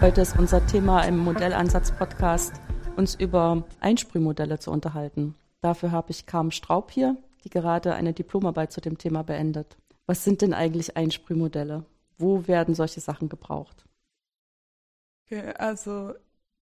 Heute 0.00 0.22
ist 0.22 0.38
unser 0.38 0.66
Thema 0.66 1.02
im 1.02 1.18
Modellansatz-Podcast, 1.18 2.54
uns 2.96 3.16
über 3.16 3.64
Einsprühmodelle 3.80 4.58
zu 4.58 4.70
unterhalten. 4.70 5.34
Dafür 5.60 5.92
habe 5.92 6.10
ich 6.10 6.24
Carmen 6.24 6.52
Straub 6.52 6.90
hier, 6.90 7.18
die 7.44 7.50
gerade 7.50 7.92
eine 7.94 8.14
Diplomarbeit 8.14 8.72
zu 8.72 8.80
dem 8.80 8.96
Thema 8.96 9.22
beendet. 9.22 9.76
Was 10.06 10.24
sind 10.24 10.40
denn 10.40 10.54
eigentlich 10.54 10.96
Einsprühmodelle? 10.96 11.84
Wo 12.16 12.48
werden 12.48 12.74
solche 12.74 13.00
Sachen 13.00 13.28
gebraucht? 13.28 13.84
Okay, 15.26 15.52
also 15.58 16.14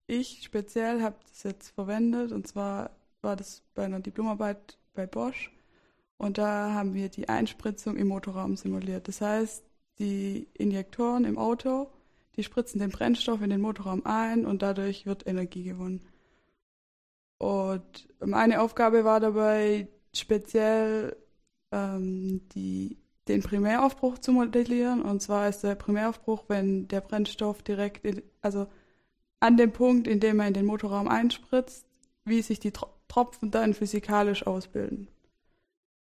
ich 0.07 0.41
speziell 0.41 1.03
habe 1.03 1.17
das 1.29 1.43
jetzt 1.43 1.69
verwendet 1.69 2.31
und 2.31 2.47
zwar 2.47 2.89
war 3.21 3.35
das 3.35 3.61
bei 3.75 3.85
einer 3.85 3.99
Diplomarbeit 3.99 4.79
bei 4.95 5.05
Bosch 5.05 5.51
und 6.17 6.39
da 6.39 6.73
haben 6.73 6.95
wir 6.95 7.09
die 7.09 7.29
Einspritzung 7.29 7.97
im 7.97 8.07
Motorraum 8.07 8.57
simuliert. 8.57 9.07
Das 9.07 9.21
heißt, 9.21 9.63
die 9.99 10.47
Injektoren 10.55 11.23
im 11.23 11.37
Auto, 11.37 11.91
die 12.37 12.43
spritzen 12.43 12.79
den 12.79 12.91
Brennstoff 12.91 13.41
in 13.41 13.49
den 13.49 13.61
Motorraum 13.61 14.05
ein 14.05 14.45
und 14.45 14.61
dadurch 14.61 15.05
wird 15.05 15.27
Energie 15.27 15.63
gewonnen. 15.63 16.05
Und 17.39 18.07
meine 18.19 18.61
Aufgabe 18.61 19.03
war 19.03 19.19
dabei 19.19 19.87
speziell 20.13 21.15
ähm, 21.71 22.47
die, 22.53 22.97
den 23.27 23.43
Primäraufbruch 23.43 24.19
zu 24.19 24.31
modellieren. 24.31 25.01
Und 25.01 25.21
zwar 25.21 25.49
ist 25.49 25.63
der 25.63 25.75
Primäraufbruch, 25.75 26.45
wenn 26.47 26.87
der 26.87 27.01
Brennstoff 27.01 27.61
direkt, 27.63 28.05
in, 28.05 28.21
also 28.41 28.67
an 29.39 29.57
dem 29.57 29.71
Punkt, 29.71 30.07
in 30.07 30.19
dem 30.19 30.39
er 30.39 30.47
in 30.47 30.53
den 30.53 30.65
Motorraum 30.65 31.07
einspritzt, 31.07 31.85
wie 32.25 32.41
sich 32.41 32.59
die 32.59 32.73
Tropfen 33.07 33.51
dann 33.51 33.73
physikalisch 33.73 34.45
ausbilden. 34.45 35.07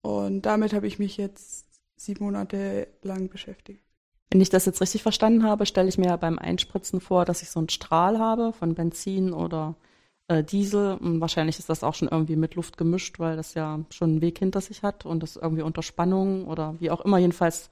Und 0.02 0.44
damit 0.44 0.74
habe 0.74 0.88
ich 0.88 1.00
mich 1.00 1.18
jetzt 1.18 1.68
sieben 1.96 2.26
Monate 2.26 2.88
lang 3.04 3.30
beschäftigt. 3.30 3.84
Wenn 4.32 4.42
ich 4.42 4.50
das 4.50 4.66
jetzt 4.66 4.82
richtig 4.82 5.04
verstanden 5.04 5.44
habe, 5.44 5.66
stelle 5.66 5.90
ich 5.90 5.98
mir 5.98 6.08
ja 6.08 6.16
beim 6.16 6.40
Einspritzen 6.40 7.02
vor, 7.02 7.26
dass 7.26 7.42
ich 7.42 7.50
so 7.50 7.60
einen 7.60 7.70
Strahl 7.70 8.18
habe 8.18 8.54
von 8.54 8.76
Benzin 8.76 9.34
oder 9.34 9.76
äh, 10.30 10.44
Diesel. 10.44 10.98
Und 10.98 11.20
wahrscheinlich 11.20 11.60
ist 11.60 11.70
das 11.70 11.84
auch 11.84 11.96
schon 11.96 12.08
irgendwie 12.08 12.38
mit 12.38 12.56
Luft 12.56 12.78
gemischt, 12.78 13.20
weil 13.20 13.36
das 13.36 13.54
ja 13.54 13.82
schon 13.90 14.12
einen 14.12 14.22
Weg 14.22 14.40
hinter 14.40 14.62
sich 14.62 14.84
hat 14.84 15.06
und 15.06 15.22
das 15.22 15.36
irgendwie 15.36 15.64
unter 15.64 15.84
Spannung 15.84 16.48
oder 16.48 16.76
wie 16.80 16.92
auch 16.92 17.02
immer 17.02 17.18
jedenfalls 17.18 17.70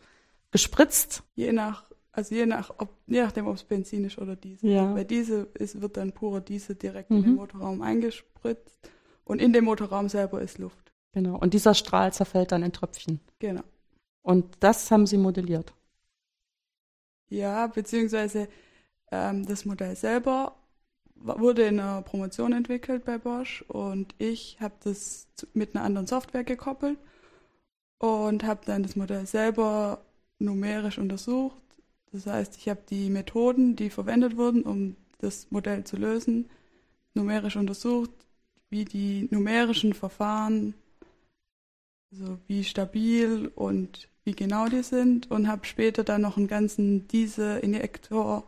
gespritzt. 0.51 1.23
Je 1.35 1.53
nach 1.53 1.89
also 2.11 2.35
je, 2.35 2.45
nach, 2.45 2.71
ob, 2.77 2.89
je 3.07 3.21
nachdem, 3.21 3.47
ob 3.47 3.55
es 3.55 3.63
Benzin 3.63 4.03
ist 4.03 4.17
oder 4.17 4.35
Diesel. 4.35 4.69
Ja. 4.69 4.93
Bei 4.93 5.03
Diesel 5.03 5.47
ist, 5.53 5.79
wird 5.79 5.95
dann 5.95 6.11
purer 6.11 6.41
Diesel 6.41 6.75
direkt 6.75 7.11
mhm. 7.11 7.17
in 7.17 7.23
den 7.23 7.31
mhm. 7.31 7.37
Motorraum 7.37 7.81
eingespritzt 7.81 8.77
und 9.23 9.41
in 9.41 9.53
dem 9.53 9.65
Motorraum 9.65 10.09
selber 10.09 10.41
ist 10.41 10.57
Luft. 10.57 10.91
Genau. 11.13 11.37
Und 11.37 11.53
dieser 11.53 11.73
Strahl 11.73 12.11
zerfällt 12.11 12.51
dann 12.51 12.63
in 12.63 12.73
Tröpfchen. 12.73 13.19
Genau. 13.39 13.63
Und 14.21 14.45
das 14.59 14.91
haben 14.91 15.05
Sie 15.05 15.17
modelliert. 15.17 15.73
Ja, 17.29 17.67
beziehungsweise 17.67 18.47
ähm, 19.11 19.45
das 19.45 19.65
Modell 19.65 19.95
selber 19.95 20.55
wurde 21.15 21.63
in 21.63 21.79
einer 21.79 22.01
Promotion 22.01 22.53
entwickelt 22.53 23.05
bei 23.05 23.17
Bosch 23.17 23.63
und 23.67 24.15
ich 24.17 24.57
habe 24.59 24.75
das 24.83 25.27
mit 25.53 25.75
einer 25.75 25.83
anderen 25.83 26.07
Software 26.07 26.43
gekoppelt 26.43 26.97
und 27.97 28.43
habe 28.43 28.61
dann 28.65 28.83
das 28.83 28.95
Modell 28.95 29.25
selber 29.25 30.01
numerisch 30.39 30.97
untersucht. 30.97 31.61
Das 32.11 32.25
heißt, 32.25 32.55
ich 32.57 32.69
habe 32.69 32.81
die 32.89 33.09
Methoden, 33.09 33.75
die 33.75 33.89
verwendet 33.89 34.37
wurden, 34.37 34.63
um 34.63 34.95
das 35.19 35.51
Modell 35.51 35.83
zu 35.83 35.97
lösen, 35.97 36.49
numerisch 37.13 37.57
untersucht, 37.57 38.11
wie 38.69 38.85
die 38.85 39.27
numerischen 39.31 39.93
Verfahren, 39.93 40.73
also 42.11 42.39
wie 42.47 42.63
stabil 42.63 43.51
und 43.53 44.07
wie 44.29 44.35
genau 44.35 44.67
die 44.67 44.83
sind 44.83 45.31
und 45.31 45.47
habe 45.47 45.65
später 45.65 46.03
dann 46.03 46.21
noch 46.21 46.37
einen 46.37 46.47
ganzen 46.47 47.07
diese 47.07 47.57
Injektor, 47.57 48.43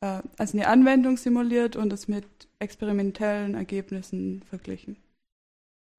äh, 0.00 0.22
also 0.38 0.58
eine 0.58 0.66
Anwendung 0.66 1.16
simuliert 1.16 1.76
und 1.76 1.92
es 1.92 2.08
mit 2.08 2.26
experimentellen 2.58 3.54
Ergebnissen 3.54 4.42
verglichen. 4.50 4.96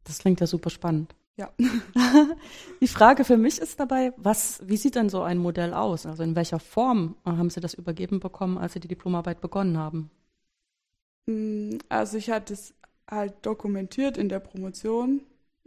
Das 0.04 0.20
klingt 0.20 0.42
ja 0.42 0.48
super 0.48 0.70
spannend. 0.70 1.16
Ja. 1.38 1.50
Die 2.82 2.90
Frage 2.90 3.24
für 3.24 3.38
mich 3.38 3.60
ist 3.60 3.80
dabei, 3.80 4.12
was, 4.18 4.62
wie 4.66 4.76
sieht 4.76 4.96
denn 4.96 5.08
so 5.08 5.22
ein 5.22 5.38
Modell 5.38 5.74
aus? 5.74 6.06
Also 6.06 6.22
in 6.24 6.36
welcher 6.36 6.60
Form 6.60 7.16
haben 7.24 7.50
Sie 7.50 7.62
das 7.62 7.74
übergeben 7.74 8.20
bekommen, 8.20 8.58
als 8.58 8.74
Sie 8.74 8.82
die 8.82 8.90
Diplomarbeit 8.90 9.40
begonnen 9.40 9.78
haben? 9.78 10.12
Mm, 11.26 11.78
also 11.88 12.18
ich 12.18 12.30
hatte 12.30 12.54
es 12.54 12.74
halt 13.10 13.34
dokumentiert 13.46 14.18
in 14.18 14.28
der 14.28 14.40
Promotion, 14.40 15.22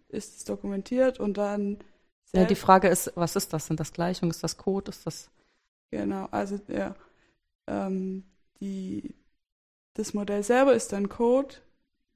ist 0.09 0.37
es 0.37 0.45
dokumentiert 0.45 1.19
und 1.19 1.39
dann. 1.39 1.79
Ja, 2.33 2.45
die 2.45 2.55
Frage 2.55 2.89
ist, 2.89 3.13
was 3.15 3.37
ist 3.37 3.53
das? 3.53 3.67
Sind 3.67 3.81
das 3.81 3.93
Gleichungen? 3.93 4.31
Ist 4.31 4.45
das 4.45 4.57
Code? 4.57 4.91
Ist 4.91 5.07
das? 5.07 5.31
Genau, 5.91 6.27
also 6.31 6.61
ja, 6.69 6.95
ähm, 7.67 8.25
die, 8.61 9.15
das 9.95 10.13
Modell 10.13 10.43
selber 10.43 10.75
ist 10.75 10.93
dann 10.93 11.09
Code, 11.09 11.55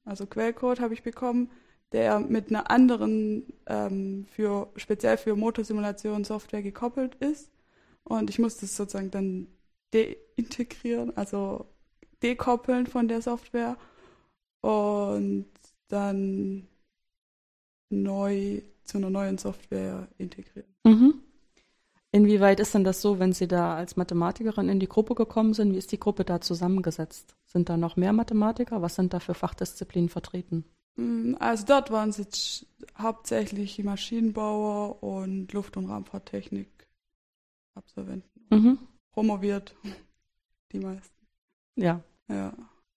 also 0.05 0.27
Quellcode 0.27 0.81
habe 0.81 0.95
ich 0.95 1.03
bekommen 1.03 1.51
der 1.93 2.21
mit 2.21 2.49
einer 2.49 2.71
anderen 2.71 3.53
ähm, 3.67 4.27
für 4.27 4.71
speziell 4.77 5.19
für 5.19 5.37
Motorsimulation 5.37 6.25
Software 6.25 6.63
gekoppelt 6.63 7.15
ist. 7.17 7.51
Und 8.05 8.31
ich 8.31 8.39
musste 8.39 8.65
es 8.65 8.77
sozusagen 8.77 9.11
dann 9.11 9.47
deintegrieren, 9.93 11.17
also 11.17 11.67
dekoppeln 12.23 12.87
von 12.87 13.09
der 13.09 13.23
Software 13.23 13.77
und 14.63 15.47
dann 15.89 16.67
neu 17.91 18.63
zu 18.85 18.99
einer 18.99 19.11
neuen 19.11 19.39
Software 19.39 20.09
integrieren. 20.19 20.75
Mhm. 20.85 21.15
Inwieweit 22.15 22.61
ist 22.61 22.75
denn 22.75 22.85
das 22.85 23.01
so, 23.01 23.19
wenn 23.19 23.33
Sie 23.33 23.49
da 23.49 23.75
als 23.75 23.97
Mathematikerin 23.97 24.69
in 24.69 24.79
die 24.79 24.89
Gruppe 24.89 25.15
gekommen 25.15 25.55
sind? 25.55 25.73
Wie 25.73 25.79
ist 25.79 25.93
die 25.93 26.01
Gruppe 26.01 26.25
da 26.25 26.43
zusammengesetzt? 26.43 27.35
Sind 27.47 27.71
da 27.71 27.79
noch 27.79 27.97
mehr 27.97 28.13
Mathematiker? 28.13 28.83
Was 28.83 28.97
sind 28.97 29.15
da 29.15 29.21
für 29.21 29.33
Fachdisziplinen 29.33 30.11
vertreten? 30.11 30.65
Mm, 30.97 31.35
also 31.39 31.65
dort 31.67 31.91
waren 31.91 32.11
es 32.11 32.19
jetzt 32.19 32.67
hauptsächlich 32.99 33.83
Maschinenbauer 33.83 35.03
und 35.03 35.53
Luft- 35.55 35.79
und 35.79 35.87
Raumfahrttechnik 35.87 36.69
Absolventen. 37.75 38.29
Mhm. 38.51 38.79
Promoviert, 39.13 39.75
die 40.73 40.81
meisten. 40.81 41.27
Ja. 41.77 42.03
Ja. 42.29 42.53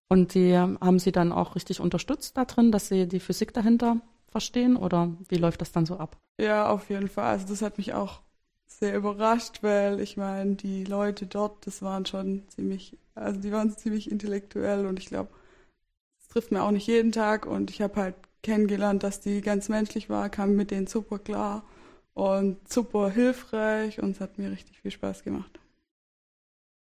Und 0.10 0.34
die 0.34 0.58
haben 0.58 1.00
Sie 1.00 1.14
dann 1.14 1.32
auch 1.32 1.56
richtig 1.56 1.80
unterstützt 1.80 2.38
da 2.38 2.46
drin, 2.46 2.72
dass 2.72 2.90
Sie 2.90 3.08
die 3.08 3.20
Physik 3.22 3.54
dahinter 3.54 4.02
verstehen 4.36 4.76
oder 4.76 5.14
wie 5.30 5.38
läuft 5.38 5.62
das 5.62 5.72
dann 5.72 5.86
so 5.86 5.98
ab? 5.98 6.18
Ja, 6.38 6.68
auf 6.70 6.90
jeden 6.90 7.08
Fall. 7.08 7.28
Also 7.32 7.48
das 7.48 7.62
hat 7.62 7.78
mich 7.78 7.94
auch 7.94 8.20
sehr 8.68 8.98
überrascht, 8.98 9.64
weil 9.64 10.02
ich 10.02 10.18
meine, 10.18 10.56
die 10.56 10.84
Leute 10.84 11.26
dort, 11.26 11.66
das 11.66 11.82
waren 11.82 12.06
schon 12.06 12.44
ziemlich, 12.50 12.98
also 13.16 13.40
die 13.40 13.54
waren 13.54 13.72
ziemlich 13.78 14.12
intellektuell 14.12 14.86
und 14.88 15.00
ich 15.00 15.06
glaube, 15.06 15.30
trifft 16.28 16.52
mir 16.52 16.64
auch 16.64 16.72
nicht 16.72 16.88
jeden 16.88 17.14
Tag 17.14 17.46
und 17.46 17.72
ich 17.72 17.82
habe 17.82 17.96
halt 17.96 18.16
kennengelernt, 18.44 19.04
dass 19.04 19.22
die 19.22 19.40
ganz 19.40 19.70
menschlich 19.70 20.10
war, 20.10 20.30
kam 20.30 20.58
mit 20.58 20.70
denen 20.70 20.88
super 20.88 21.18
klar 21.18 21.64
und 22.14 22.58
super 22.68 23.10
hilfreich 23.10 24.02
und 24.02 24.12
es 24.12 24.20
hat 24.20 24.38
mir 24.38 24.52
richtig 24.52 24.82
viel 24.82 24.92
Spaß 24.92 25.24
gemacht. 25.24 25.60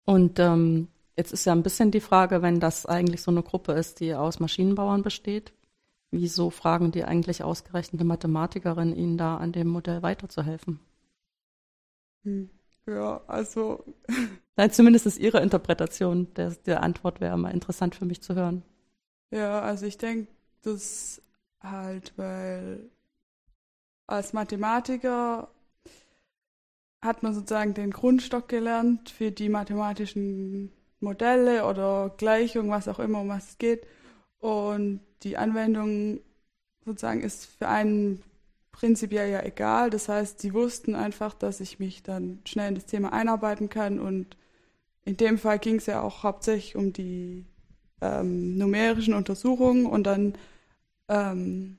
Und 0.04 0.40
ähm, 0.40 0.88
jetzt 1.16 1.32
ist 1.32 1.44
ja 1.44 1.52
ein 1.52 1.62
bisschen 1.62 1.92
die 1.92 2.00
Frage, 2.00 2.42
wenn 2.42 2.58
das 2.58 2.86
eigentlich 2.86 3.22
so 3.22 3.30
eine 3.30 3.44
Gruppe 3.44 3.72
ist, 3.74 4.00
die 4.00 4.14
aus 4.16 4.40
Maschinenbauern 4.40 5.02
besteht, 5.04 5.52
wieso 6.11 6.50
fragen 6.50 6.93
die 6.93 7.05
eigentlich 7.05 7.43
ausgerechnete 7.43 8.05
Mathematikerin, 8.05 8.94
ihnen 8.94 9.19
da 9.19 9.37
an 9.37 9.53
dem 9.53 9.69
Modell 9.69 10.03
weiterzuhelfen? 10.03 10.81
Hm. 12.25 12.50
Ja, 12.87 13.21
also. 13.27 13.84
Nein, 14.56 14.71
zumindest 14.71 15.06
ist 15.06 15.19
Ihre 15.19 15.41
Interpretation 15.41 16.33
der, 16.34 16.50
der 16.50 16.83
Antwort 16.83 17.21
wäre 17.21 17.37
mal 17.37 17.50
interessant 17.50 17.94
für 17.94 18.05
mich 18.05 18.22
zu 18.22 18.34
hören. 18.34 18.62
Ja, 19.31 19.61
also 19.61 19.87
ich 19.87 19.99
denke, 19.99 20.31
das 20.62 21.21
halt, 21.61 22.12
weil 22.17 22.91
als 24.06 24.33
Mathematiker 24.33 25.49
hat 27.03 27.23
man 27.23 27.34
sozusagen 27.34 27.75
den 27.75 27.91
Grundstock 27.91 28.49
gelernt 28.49 29.11
für 29.11 29.31
die 29.31 29.49
mathematischen 29.49 30.73
Modelle 31.00 31.67
oder 31.67 32.14
Gleichungen, 32.17 32.70
was 32.70 32.88
auch 32.88 32.99
immer, 32.99 33.20
um 33.20 33.29
was 33.29 33.50
es 33.50 33.59
geht. 33.59 33.87
Und 34.41 35.00
die 35.23 35.37
Anwendung 35.37 36.21
sozusagen 36.85 37.23
ist 37.23 37.47
für 37.47 37.69
einen 37.69 38.23
prinzipiell 38.73 39.31
ja 39.31 39.43
egal. 39.43 39.91
Das 39.91 40.09
heißt, 40.09 40.41
sie 40.41 40.53
wussten 40.53 40.94
einfach, 40.94 41.35
dass 41.35 41.61
ich 41.61 41.79
mich 41.79 42.03
dann 42.03 42.41
schnell 42.44 42.69
in 42.69 42.75
das 42.75 42.87
Thema 42.87 43.12
einarbeiten 43.12 43.69
kann. 43.69 43.99
Und 43.99 44.37
in 45.05 45.17
dem 45.17 45.38
Fall 45.38 45.59
ging 45.59 45.77
es 45.77 45.87
ja 45.87 46.03
auch 46.03 46.23
hauptsächlich 46.23 46.77
um 46.77 46.93
die 46.93 47.44
ähm, 48.00 48.59
numerischen 48.59 49.15
Untersuchungen 49.15 49.87
und 49.87 50.05
dann, 50.05 50.35
ähm, 51.09 51.79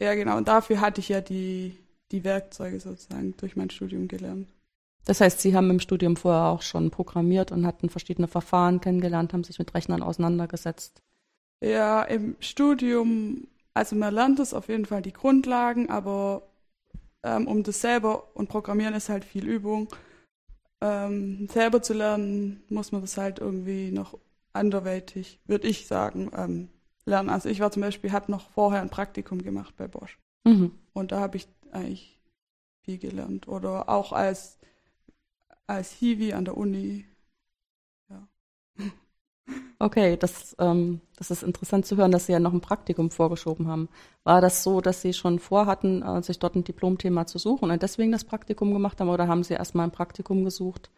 ja 0.00 0.14
genau, 0.14 0.36
und 0.36 0.48
dafür 0.48 0.80
hatte 0.80 1.00
ich 1.00 1.08
ja 1.08 1.20
die, 1.20 1.76
die 2.10 2.24
Werkzeuge 2.24 2.80
sozusagen 2.80 3.36
durch 3.36 3.56
mein 3.56 3.70
Studium 3.70 4.08
gelernt. 4.08 4.48
Das 5.04 5.20
heißt, 5.20 5.40
Sie 5.40 5.54
haben 5.54 5.70
im 5.70 5.80
Studium 5.80 6.16
vorher 6.16 6.46
auch 6.46 6.62
schon 6.62 6.90
programmiert 6.90 7.52
und 7.52 7.66
hatten 7.66 7.88
verschiedene 7.88 8.28
Verfahren 8.28 8.80
kennengelernt, 8.80 9.32
haben 9.32 9.44
sich 9.44 9.58
mit 9.58 9.74
Rechnern 9.74 10.02
auseinandergesetzt. 10.02 11.02
Ja, 11.62 12.02
im 12.02 12.36
Studium, 12.40 13.48
also 13.74 13.96
man 13.96 14.14
lernt 14.14 14.38
es 14.40 14.54
auf 14.54 14.68
jeden 14.68 14.86
Fall 14.86 15.02
die 15.02 15.12
Grundlagen, 15.12 15.90
aber 15.90 16.48
ähm, 17.22 17.46
um 17.48 17.62
das 17.62 17.80
selber 17.80 18.34
und 18.36 18.48
Programmieren 18.48 18.94
ist 18.94 19.08
halt 19.08 19.24
viel 19.24 19.46
Übung. 19.46 19.88
ähm, 20.80 21.48
selber 21.48 21.82
zu 21.82 21.94
lernen, 21.94 22.62
muss 22.68 22.92
man 22.92 23.02
das 23.02 23.16
halt 23.16 23.38
irgendwie 23.38 23.90
noch 23.92 24.18
anderweitig, 24.52 25.40
würde 25.46 25.68
ich 25.68 25.86
sagen, 25.86 26.30
ähm, 26.36 26.68
lernen. 27.04 27.30
Also 27.30 27.48
ich 27.48 27.60
war 27.60 27.70
zum 27.70 27.82
Beispiel, 27.82 28.12
habe 28.12 28.30
noch 28.32 28.50
vorher 28.50 28.80
ein 28.82 28.90
Praktikum 28.90 29.42
gemacht 29.42 29.74
bei 29.76 29.88
Bosch. 29.88 30.18
Mhm. 30.44 30.72
Und 30.92 31.12
da 31.12 31.20
habe 31.20 31.36
ich 31.36 31.48
eigentlich 31.72 32.18
viel 32.84 32.98
gelernt. 32.98 33.48
Oder 33.48 33.88
auch 33.88 34.12
als, 34.12 34.58
als 35.66 35.92
Hiwi 35.92 36.32
an 36.32 36.44
der 36.44 36.56
Uni. 36.56 37.06
Ja. 38.10 38.28
Okay, 39.82 40.18
das, 40.18 40.54
ähm, 40.58 41.00
das 41.16 41.30
ist 41.30 41.42
interessant 41.42 41.86
zu 41.86 41.96
hören, 41.96 42.12
dass 42.12 42.26
Sie 42.26 42.32
ja 42.32 42.38
noch 42.38 42.52
ein 42.52 42.60
Praktikum 42.60 43.10
vorgeschoben 43.10 43.66
haben. 43.66 43.88
War 44.24 44.42
das 44.42 44.62
so, 44.62 44.82
dass 44.82 45.00
Sie 45.00 45.14
schon 45.14 45.38
vorhatten, 45.38 46.02
äh, 46.02 46.22
sich 46.22 46.38
dort 46.38 46.54
ein 46.54 46.64
Diplomthema 46.64 47.26
zu 47.26 47.38
suchen 47.38 47.70
und 47.70 47.82
deswegen 47.82 48.12
das 48.12 48.24
Praktikum 48.24 48.74
gemacht 48.74 49.00
haben 49.00 49.08
oder 49.08 49.26
haben 49.26 49.42
Sie 49.42 49.54
erstmal 49.54 49.86
ein 49.86 49.90
Praktikum 49.90 50.44
gesucht, 50.44 50.90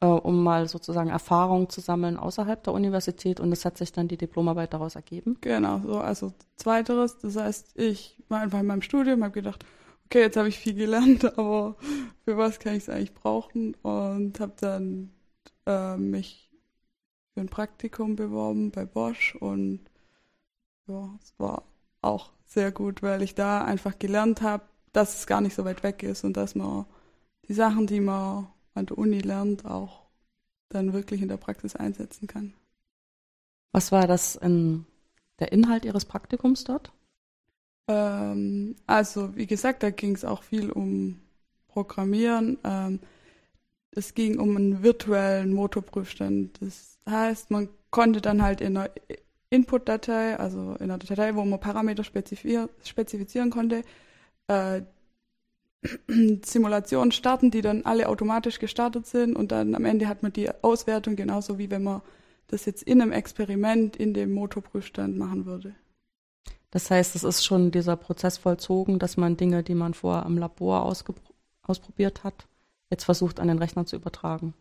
äh, 0.00 0.06
um 0.06 0.42
mal 0.42 0.68
sozusagen 0.68 1.10
Erfahrung 1.10 1.68
zu 1.68 1.82
sammeln 1.82 2.16
außerhalb 2.16 2.64
der 2.64 2.72
Universität 2.72 3.40
und 3.40 3.52
es 3.52 3.66
hat 3.66 3.76
sich 3.76 3.92
dann 3.92 4.08
die 4.08 4.16
Diplomarbeit 4.16 4.72
daraus 4.72 4.94
ergeben? 4.94 5.36
Genau, 5.42 5.80
so, 5.84 5.98
also 5.98 6.32
zweiteres, 6.56 7.18
das 7.18 7.36
heißt, 7.36 7.78
ich 7.78 8.16
war 8.28 8.40
einfach 8.40 8.60
in 8.60 8.66
meinem 8.66 8.82
Studium, 8.82 9.22
habe 9.22 9.34
gedacht, 9.34 9.66
okay, 10.06 10.20
jetzt 10.22 10.38
habe 10.38 10.48
ich 10.48 10.58
viel 10.58 10.74
gelernt, 10.74 11.24
aber 11.38 11.76
für 12.24 12.38
was 12.38 12.58
kann 12.58 12.74
ich 12.74 12.84
es 12.84 12.88
eigentlich 12.88 13.12
brauchen 13.12 13.74
und 13.82 14.40
habe 14.40 14.54
dann 14.58 15.10
äh, 15.66 15.98
mich 15.98 16.49
für 17.40 17.44
ein 17.44 17.48
Praktikum 17.48 18.16
beworben 18.16 18.70
bei 18.70 18.84
Bosch 18.84 19.34
und 19.34 19.80
ja, 20.86 21.18
es 21.22 21.32
war 21.38 21.62
auch 22.02 22.32
sehr 22.44 22.70
gut, 22.70 23.02
weil 23.02 23.22
ich 23.22 23.34
da 23.34 23.64
einfach 23.64 23.98
gelernt 23.98 24.42
habe, 24.42 24.64
dass 24.92 25.18
es 25.18 25.26
gar 25.26 25.40
nicht 25.40 25.54
so 25.54 25.64
weit 25.64 25.82
weg 25.82 26.02
ist 26.02 26.22
und 26.22 26.36
dass 26.36 26.54
man 26.54 26.84
die 27.48 27.54
Sachen, 27.54 27.86
die 27.86 28.00
man 28.00 28.48
an 28.74 28.84
der 28.86 28.98
Uni 28.98 29.20
lernt, 29.20 29.64
auch 29.64 30.02
dann 30.68 30.92
wirklich 30.92 31.22
in 31.22 31.28
der 31.28 31.38
Praxis 31.38 31.76
einsetzen 31.76 32.26
kann. 32.26 32.52
Was 33.72 33.90
war 33.90 34.06
das 34.06 34.36
in 34.36 34.84
der 35.38 35.50
Inhalt 35.52 35.86
Ihres 35.86 36.04
Praktikums 36.04 36.64
dort? 36.64 36.92
Ähm, 37.88 38.76
also, 38.86 39.34
wie 39.34 39.46
gesagt, 39.46 39.82
da 39.82 39.90
ging 39.90 40.14
es 40.14 40.26
auch 40.26 40.42
viel 40.42 40.70
um 40.70 41.20
Programmieren. 41.68 42.58
Ähm, 42.64 43.00
es 43.92 44.14
ging 44.14 44.38
um 44.38 44.56
einen 44.56 44.82
virtuellen 44.82 45.52
Motorprüfstand. 45.52 46.62
Das 46.62 46.98
heißt, 47.10 47.50
man 47.50 47.68
konnte 47.90 48.20
dann 48.20 48.42
halt 48.42 48.60
in 48.60 48.76
einer 48.76 48.90
Input-Datei, 49.50 50.38
also 50.38 50.74
in 50.74 50.90
einer 50.90 50.98
Datei, 50.98 51.34
wo 51.34 51.44
man 51.44 51.60
Parameter 51.60 52.04
spezifizieren 52.04 53.50
konnte, 53.50 53.82
äh, 54.46 54.82
Simulationen 56.44 57.12
starten, 57.12 57.50
die 57.50 57.62
dann 57.62 57.84
alle 57.84 58.08
automatisch 58.08 58.58
gestartet 58.58 59.06
sind 59.06 59.34
und 59.34 59.50
dann 59.50 59.74
am 59.74 59.84
Ende 59.84 60.08
hat 60.08 60.22
man 60.22 60.32
die 60.32 60.50
Auswertung 60.62 61.16
genauso 61.16 61.58
wie 61.58 61.70
wenn 61.70 61.82
man 61.82 62.02
das 62.48 62.64
jetzt 62.64 62.82
in 62.82 63.00
einem 63.00 63.12
Experiment 63.12 63.96
in 63.96 64.12
dem 64.12 64.32
Motorprüfstand 64.32 65.16
machen 65.16 65.46
würde. 65.46 65.74
Das 66.70 66.90
heißt, 66.90 67.16
es 67.16 67.24
ist 67.24 67.44
schon 67.44 67.70
dieser 67.70 67.96
Prozess 67.96 68.38
vollzogen, 68.38 68.98
dass 68.98 69.16
man 69.16 69.36
Dinge, 69.36 69.62
die 69.62 69.74
man 69.74 69.94
vorher 69.94 70.26
am 70.26 70.38
Labor 70.38 70.84
ausprobiert 71.62 72.24
hat, 72.24 72.46
jetzt 72.90 73.04
versucht 73.04 73.40
an 73.40 73.48
den 73.48 73.58
Rechner 73.58 73.86
zu 73.86 73.96
übertragen. 73.96 74.54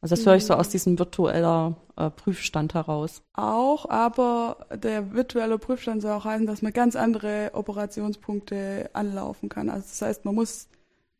Also 0.00 0.14
das 0.14 0.24
höre 0.24 0.36
ich 0.36 0.44
so 0.44 0.54
aus 0.54 0.68
diesem 0.68 0.98
virtueller 0.98 1.76
äh, 1.96 2.10
Prüfstand 2.10 2.74
heraus. 2.74 3.22
Auch, 3.32 3.88
aber 3.90 4.66
der 4.72 5.12
virtuelle 5.12 5.58
Prüfstand 5.58 6.02
soll 6.02 6.12
auch 6.12 6.24
heißen, 6.24 6.46
dass 6.46 6.62
man 6.62 6.72
ganz 6.72 6.94
andere 6.94 7.50
Operationspunkte 7.52 8.90
anlaufen 8.92 9.48
kann. 9.48 9.68
Also 9.68 9.86
das 9.88 10.02
heißt, 10.02 10.24
man 10.24 10.36
muss 10.36 10.68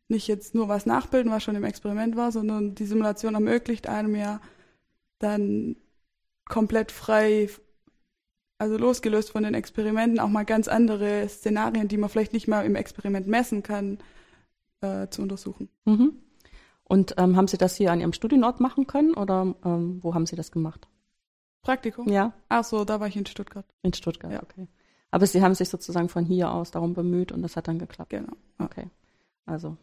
nicht 0.07 0.27
jetzt 0.27 0.55
nur 0.55 0.69
was 0.69 0.85
nachbilden, 0.85 1.31
was 1.31 1.43
schon 1.43 1.55
im 1.55 1.65
Experiment 1.65 2.15
war, 2.15 2.31
sondern 2.31 2.73
die 2.73 2.85
Simulation 2.85 3.35
ermöglicht 3.35 3.87
einem 3.87 4.15
ja 4.15 4.39
dann 5.19 5.75
komplett 6.45 6.91
frei, 6.91 7.49
also 8.57 8.77
losgelöst 8.77 9.31
von 9.31 9.43
den 9.43 9.53
Experimenten, 9.53 10.19
auch 10.19 10.29
mal 10.29 10.45
ganz 10.45 10.67
andere 10.67 11.27
Szenarien, 11.27 11.89
die 11.89 11.97
man 11.97 12.09
vielleicht 12.09 12.33
nicht 12.33 12.47
mal 12.47 12.65
im 12.65 12.75
Experiment 12.75 13.27
messen 13.27 13.61
kann, 13.61 13.99
äh, 14.81 15.07
zu 15.09 15.21
untersuchen. 15.21 15.69
Mhm. 15.85 16.13
Und 16.89 17.13
ähm, 17.17 17.37
haben 17.37 17.47
Sie 17.47 17.57
das 17.57 17.75
hier 17.75 17.91
an 17.91 18.01
Ihrem 18.01 18.13
Studienort 18.13 18.59
machen 18.59 18.87
können 18.87 19.13
oder 19.13 19.53
ähm, 19.63 19.99
wo 20.01 20.15
haben 20.15 20.25
Sie 20.25 20.35
das 20.35 20.51
gemacht? 20.51 20.89
Praktikum? 21.61 22.09
Ja. 22.09 22.33
Ach 22.49 22.63
so, 22.63 22.83
da 22.83 22.99
war 22.99 23.07
ich 23.07 23.15
in 23.15 23.27
Stuttgart. 23.27 23.65
In 23.83 23.93
Stuttgart, 23.93 24.31
ja. 24.31 24.41
okay. 24.41 24.67
Aber 25.11 25.27
Sie 25.27 25.43
haben 25.43 25.53
sich 25.53 25.69
sozusagen 25.69 26.09
von 26.09 26.25
hier 26.25 26.51
aus 26.51 26.71
darum 26.71 26.95
bemüht 26.95 27.31
und 27.31 27.43
das 27.43 27.55
hat 27.55 27.67
dann 27.67 27.77
geklappt. 27.77 28.09
Genau. 28.09 28.33
Okay. 28.57 28.89
Also. 29.45 29.77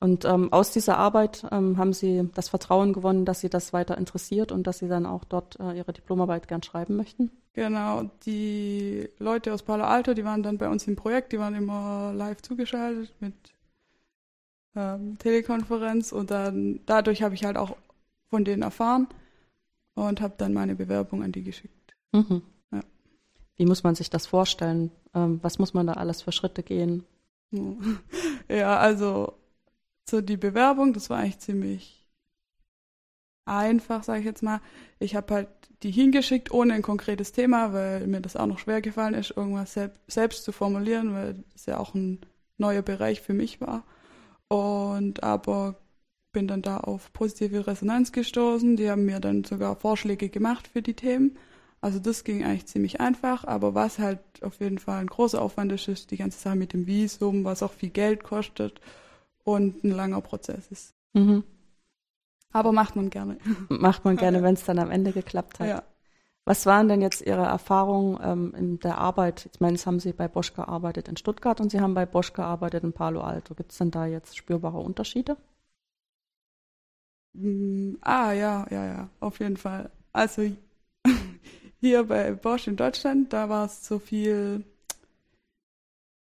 Und 0.00 0.26
ähm, 0.26 0.52
aus 0.52 0.70
dieser 0.70 0.98
Arbeit 0.98 1.46
ähm, 1.50 1.78
haben 1.78 1.94
Sie 1.94 2.28
das 2.34 2.50
Vertrauen 2.50 2.92
gewonnen, 2.92 3.24
dass 3.24 3.40
Sie 3.40 3.48
das 3.48 3.72
weiter 3.72 3.96
interessiert 3.96 4.52
und 4.52 4.66
dass 4.66 4.80
Sie 4.80 4.88
dann 4.88 5.06
auch 5.06 5.24
dort 5.24 5.58
äh, 5.60 5.72
Ihre 5.72 5.94
Diplomarbeit 5.94 6.46
gern 6.46 6.62
schreiben 6.62 6.94
möchten? 6.94 7.30
Genau. 7.54 8.10
Die 8.26 9.08
Leute 9.18 9.54
aus 9.54 9.62
Palo 9.62 9.84
Alto, 9.84 10.12
die 10.12 10.26
waren 10.26 10.42
dann 10.42 10.58
bei 10.58 10.68
uns 10.68 10.86
im 10.86 10.96
Projekt, 10.96 11.32
die 11.32 11.38
waren 11.38 11.54
immer 11.54 12.12
live 12.14 12.42
zugeschaltet 12.42 13.14
mit 13.20 13.34
ähm, 14.74 15.18
Telekonferenz 15.18 16.12
und 16.12 16.30
dann 16.30 16.80
dadurch 16.86 17.22
habe 17.22 17.34
ich 17.34 17.44
halt 17.44 17.56
auch 17.56 17.76
von 18.28 18.44
denen 18.44 18.62
erfahren 18.62 19.08
und 19.94 20.20
habe 20.20 20.34
dann 20.38 20.54
meine 20.54 20.74
Bewerbung 20.74 21.22
an 21.22 21.32
die 21.32 21.44
geschickt. 21.44 21.94
Mhm. 22.12 22.42
Ja. 22.72 22.80
Wie 23.56 23.66
muss 23.66 23.82
man 23.82 23.94
sich 23.94 24.10
das 24.10 24.26
vorstellen? 24.26 24.90
Ähm, 25.14 25.40
was 25.42 25.58
muss 25.58 25.74
man 25.74 25.86
da 25.86 25.94
alles 25.94 26.22
für 26.22 26.32
Schritte 26.32 26.62
gehen? 26.62 27.04
Ja, 28.48 28.78
also 28.78 29.34
so 30.08 30.20
die 30.20 30.36
Bewerbung, 30.36 30.92
das 30.92 31.08
war 31.08 31.18
eigentlich 31.18 31.38
ziemlich 31.38 32.02
einfach, 33.44 34.02
sage 34.02 34.20
ich 34.20 34.26
jetzt 34.26 34.42
mal. 34.42 34.60
Ich 34.98 35.14
habe 35.14 35.34
halt 35.34 35.48
die 35.82 35.90
hingeschickt 35.90 36.50
ohne 36.52 36.74
ein 36.74 36.82
konkretes 36.82 37.32
Thema, 37.32 37.72
weil 37.72 38.06
mir 38.06 38.20
das 38.20 38.36
auch 38.36 38.46
noch 38.46 38.58
schwer 38.58 38.80
gefallen 38.80 39.14
ist, 39.14 39.36
irgendwas 39.36 39.72
selbst, 39.72 39.98
selbst 40.06 40.44
zu 40.44 40.52
formulieren, 40.52 41.14
weil 41.14 41.44
es 41.54 41.66
ja 41.66 41.78
auch 41.78 41.94
ein 41.94 42.20
neuer 42.58 42.82
Bereich 42.82 43.20
für 43.20 43.34
mich 43.34 43.60
war. 43.60 43.84
Und 44.52 45.22
aber 45.22 45.76
bin 46.32 46.46
dann 46.46 46.60
da 46.60 46.76
auf 46.76 47.10
positive 47.14 47.66
Resonanz 47.66 48.12
gestoßen. 48.12 48.76
Die 48.76 48.90
haben 48.90 49.06
mir 49.06 49.18
dann 49.18 49.44
sogar 49.44 49.76
Vorschläge 49.76 50.28
gemacht 50.28 50.68
für 50.68 50.82
die 50.82 50.92
Themen. 50.92 51.38
Also 51.80 51.98
das 51.98 52.22
ging 52.22 52.44
eigentlich 52.44 52.66
ziemlich 52.66 53.00
einfach, 53.00 53.44
aber 53.44 53.74
was 53.74 53.98
halt 53.98 54.20
auf 54.42 54.60
jeden 54.60 54.78
Fall 54.78 55.00
ein 55.00 55.06
großer 55.06 55.40
Aufwand 55.40 55.72
ist, 55.72 55.88
ist 55.88 56.10
die 56.10 56.18
ganze 56.18 56.38
Sache 56.38 56.56
mit 56.56 56.74
dem 56.74 56.86
Visum, 56.86 57.44
was 57.44 57.62
auch 57.62 57.72
viel 57.72 57.88
Geld 57.88 58.24
kostet 58.24 58.78
und 59.42 59.84
ein 59.84 59.90
langer 59.90 60.20
Prozess 60.20 60.66
ist. 60.70 60.94
Mhm. 61.14 61.44
Aber 62.52 62.72
macht 62.72 62.94
man 62.94 63.08
gerne. 63.08 63.38
Macht 63.70 64.04
man 64.04 64.18
gerne, 64.18 64.42
wenn 64.42 64.54
es 64.54 64.64
dann 64.64 64.78
am 64.78 64.90
Ende 64.90 65.12
geklappt 65.12 65.60
hat. 65.60 65.68
Ja. 65.68 65.82
Was 66.44 66.66
waren 66.66 66.88
denn 66.88 67.00
jetzt 67.02 67.22
Ihre 67.22 67.42
Erfahrungen 67.44 68.18
ähm, 68.22 68.54
in 68.56 68.80
der 68.80 68.98
Arbeit? 68.98 69.48
Ich 69.52 69.60
meine, 69.60 69.74
jetzt 69.74 69.86
haben 69.86 70.00
Sie 70.00 70.12
bei 70.12 70.28
Bosch 70.28 70.54
gearbeitet 70.54 71.08
in 71.08 71.16
Stuttgart 71.16 71.60
und 71.60 71.70
Sie 71.70 71.80
haben 71.80 71.94
bei 71.94 72.06
Bosch 72.06 72.32
gearbeitet 72.32 72.82
in 72.84 72.92
Palo 72.92 73.20
Alto. 73.22 73.54
Gibt 73.54 73.72
es 73.72 73.78
denn 73.78 73.90
da 73.92 74.06
jetzt 74.06 74.36
spürbare 74.36 74.78
Unterschiede? 74.78 75.36
Mm, 77.34 77.96
ah, 78.02 78.32
ja, 78.32 78.66
ja, 78.70 78.86
ja, 78.86 79.08
auf 79.20 79.38
jeden 79.40 79.56
Fall. 79.56 79.90
Also 80.12 80.42
hier 81.80 82.04
bei 82.04 82.32
Bosch 82.32 82.66
in 82.68 82.76
Deutschland, 82.76 83.32
da 83.32 83.48
war 83.48 83.66
es 83.66 83.84
so 83.86 83.98
viel, 83.98 84.64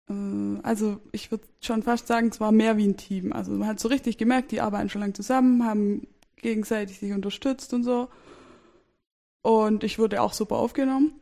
äh, 0.09 0.59
also 0.63 1.01
ich 1.13 1.31
würde 1.31 1.45
schon 1.61 1.83
fast 1.83 2.07
sagen, 2.07 2.29
es 2.29 2.41
war 2.41 2.53
mehr 2.53 2.77
wie 2.77 2.87
ein 2.89 2.97
Team. 2.97 3.33
Also 3.33 3.53
man 3.53 3.69
hat 3.69 3.81
so 3.81 3.89
richtig 3.89 4.19
gemerkt, 4.19 4.53
die 4.53 4.61
arbeiten 4.61 4.89
schon 4.89 5.01
lange 5.01 5.13
zusammen, 5.15 5.65
haben 5.65 6.07
gegenseitig 6.37 6.99
sich 6.99 7.13
unterstützt 7.13 7.73
und 7.75 7.85
so. 7.85 8.09
Und 9.45 9.85
ich 9.85 9.99
wurde 9.99 10.23
auch 10.23 10.33
super 10.33 10.57
aufgenommen. 10.57 11.21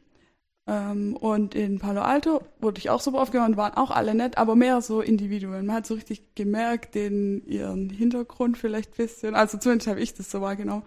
Ähm, 0.68 1.16
und 1.16 1.56
in 1.56 1.80
Palo 1.80 2.02
Alto 2.02 2.42
wurde 2.60 2.78
ich 2.78 2.88
auch 2.88 3.00
super 3.00 3.20
aufgenommen, 3.20 3.56
waren 3.56 3.74
auch 3.74 3.90
alle 3.90 4.14
nett, 4.14 4.38
aber 4.38 4.54
mehr 4.54 4.80
so 4.80 5.00
Individuen. 5.00 5.66
Man 5.66 5.74
hat 5.74 5.86
so 5.86 5.94
richtig 5.94 6.36
gemerkt, 6.36 6.94
den 6.94 7.44
ihren 7.46 7.90
Hintergrund 7.90 8.56
vielleicht 8.58 8.92
ein 8.92 8.96
bisschen, 8.96 9.34
also 9.34 9.58
zumindest 9.58 9.88
habe 9.88 10.00
ich 10.00 10.14
das 10.14 10.30
so 10.30 10.40
wahrgenommen, 10.40 10.84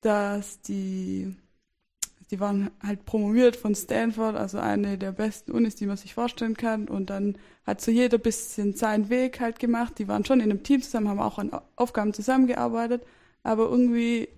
dass 0.00 0.62
die, 0.62 1.36
die 2.32 2.40
waren 2.40 2.72
halt 2.82 3.04
promoviert 3.04 3.54
von 3.54 3.76
Stanford, 3.76 4.34
also 4.34 4.58
eine 4.58 4.98
der 4.98 5.12
besten 5.12 5.52
Unis, 5.52 5.76
die 5.76 5.86
man 5.86 5.96
sich 5.96 6.12
vorstellen 6.12 6.56
kann. 6.56 6.88
Und 6.88 7.08
dann 7.08 7.38
hat 7.64 7.80
so 7.80 7.92
jeder 7.92 8.18
bisschen 8.18 8.74
seinen 8.74 9.10
Weg 9.10 9.38
halt 9.38 9.60
gemacht. 9.60 10.00
Die 10.00 10.08
waren 10.08 10.24
schon 10.24 10.40
in 10.40 10.50
einem 10.50 10.64
Team 10.64 10.82
zusammen, 10.82 11.08
haben 11.08 11.20
auch 11.20 11.38
an 11.38 11.52
Aufgaben 11.76 12.14
zusammengearbeitet, 12.14 13.04
aber 13.44 13.70
irgendwie 13.70 14.28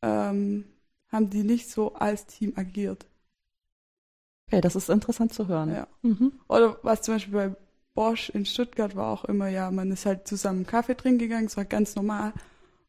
ähm, 0.00 0.64
haben 1.08 1.30
die 1.30 1.44
nicht 1.44 1.70
so 1.70 1.94
als 1.94 2.26
Team 2.26 2.52
agiert. 2.56 3.06
Okay, 4.48 4.60
das 4.60 4.76
ist 4.76 4.90
interessant 4.90 5.32
zu 5.32 5.48
hören. 5.48 5.72
Ja. 5.72 5.86
Mhm. 6.02 6.32
Oder 6.48 6.78
was 6.82 7.02
zum 7.02 7.14
Beispiel 7.14 7.32
bei 7.32 7.56
Bosch 7.94 8.30
in 8.30 8.44
Stuttgart 8.44 8.96
war 8.96 9.12
auch 9.12 9.24
immer, 9.24 9.48
ja, 9.48 9.70
man 9.70 9.90
ist 9.92 10.06
halt 10.06 10.26
zusammen 10.26 10.66
Kaffee 10.66 10.96
trinken 10.96 11.18
gegangen, 11.18 11.46
es 11.46 11.56
war 11.56 11.64
ganz 11.64 11.94
normal. 11.94 12.32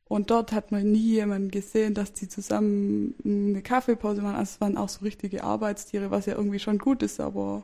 Und 0.08 0.30
dort 0.30 0.52
hat 0.52 0.72
man 0.72 0.92
nie 0.92 1.14
jemanden 1.14 1.50
gesehen, 1.50 1.94
dass 1.96 2.14
die 2.14 2.28
zusammen 2.28 3.16
eine 3.24 3.62
Kaffeepause 3.62 4.22
machen. 4.22 4.36
Also 4.36 4.54
es 4.56 4.62
waren 4.62 4.78
auch 4.78 4.90
so 4.90 5.04
richtige 5.04 5.44
Arbeitstiere, 5.44 6.12
was 6.12 6.28
ja 6.28 6.36
irgendwie 6.36 6.60
schon 6.60 6.78
gut 6.78 7.02
ist, 7.02 7.20
aber 7.20 7.64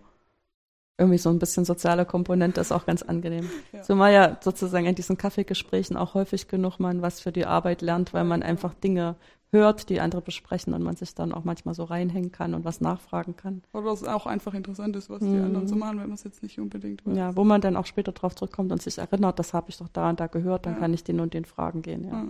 irgendwie 0.98 1.17
so 1.17 1.29
ein 1.29 1.39
bisschen 1.39 1.65
soziale 1.65 2.05
Komponente 2.05 2.62
ist 2.62 2.72
auch 2.72 2.86
ganz 2.86 3.01
angenehm. 3.01 3.50
Ja. 3.72 3.81
Zumal 3.84 4.13
ja 4.13 4.38
sozusagen 4.41 4.86
in 4.86 4.96
diesen 4.96 5.17
Kaffeegesprächen 5.17 5.98
auch 5.98 6.13
häufig 6.13 6.48
genug 6.48 6.79
man 6.79 7.01
was 7.01 7.20
für 7.20 7.31
die 7.31 7.46
Arbeit 7.46 7.81
lernt, 7.81 8.13
weil 8.13 8.24
man 8.25 8.43
einfach 8.43 8.74
Dinge 8.74 9.15
hört, 9.51 9.89
die 9.89 10.00
andere 10.00 10.22
besprechen 10.22 10.74
und 10.74 10.81
man 10.81 10.96
sich 10.96 11.13
dann 11.13 11.34
auch 11.34 11.43
manchmal 11.43 11.74
so 11.75 11.84
reinhängen 11.84 12.31
kann 12.31 12.53
und 12.53 12.63
was 12.63 12.79
nachfragen 12.81 13.36
kann. 13.36 13.62
Oder 13.74 13.91
es 13.91 14.03
auch 14.03 14.25
einfach 14.25 14.53
interessant 14.53 14.96
ist, 14.96 15.10
was 15.10 15.20
die 15.20 15.25
Mhm. 15.27 15.43
anderen 15.43 15.67
so 15.67 15.75
machen, 15.75 15.98
wenn 16.00 16.08
man 16.08 16.13
es 16.13 16.24
jetzt 16.24 16.41
nicht 16.41 16.60
unbedingt 16.60 17.05
weiß. 17.05 17.17
Ja, 17.17 17.36
wo 17.36 17.43
man 17.43 17.60
dann 17.62 17.75
auch 17.75 17.86
später 17.86 18.12
drauf 18.13 18.36
zurückkommt 18.36 18.72
und 18.72 18.81
sich 18.81 18.98
erinnert, 18.98 19.39
das 19.39 19.53
habe 19.53 19.70
ich 19.70 19.77
doch 19.77 19.89
da 19.89 20.10
und 20.10 20.20
da 20.20 20.27
gehört, 20.27 20.65
dann 20.65 20.74
Ja. 20.75 20.79
kann 20.79 20.93
ich 20.93 21.03
den 21.03 21.20
und 21.20 21.34
den 21.34 21.46
fragen 21.46 21.81
gehen. 21.81 22.05
Ja. 22.05 22.12
Ja. 22.24 22.25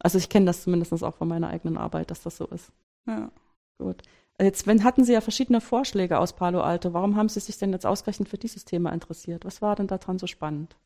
Also 0.00 0.18
ich 0.18 0.28
kenne 0.28 0.46
das 0.46 0.62
zumindest 0.64 0.92
auch 1.04 1.14
von 1.14 1.28
meiner 1.28 1.48
eigenen 1.48 1.76
Arbeit, 1.78 2.10
dass 2.10 2.22
das 2.22 2.36
so 2.36 2.46
ist. 2.46 2.72
ja. 3.06 3.30
Gut. 3.78 4.02
Jetzt 4.40 4.66
wenn, 4.66 4.82
hatten 4.82 5.04
Sie 5.04 5.12
ja 5.12 5.20
verschiedene 5.20 5.60
Vorschläge 5.60 6.18
aus 6.18 6.32
Palo 6.32 6.60
Alto. 6.60 6.92
Warum 6.92 7.14
haben 7.16 7.28
Sie 7.28 7.38
sich 7.40 7.56
denn 7.58 7.72
jetzt 7.72 7.86
ausgerechnet 7.86 8.28
für 8.28 8.36
dieses 8.38 8.64
Thema 8.64 8.90
interessiert? 8.92 9.44
Was 9.44 9.62
war 9.62 9.76
denn 9.76 9.86
daran 9.86 10.18
so 10.18 10.26
spannend? 10.26 10.76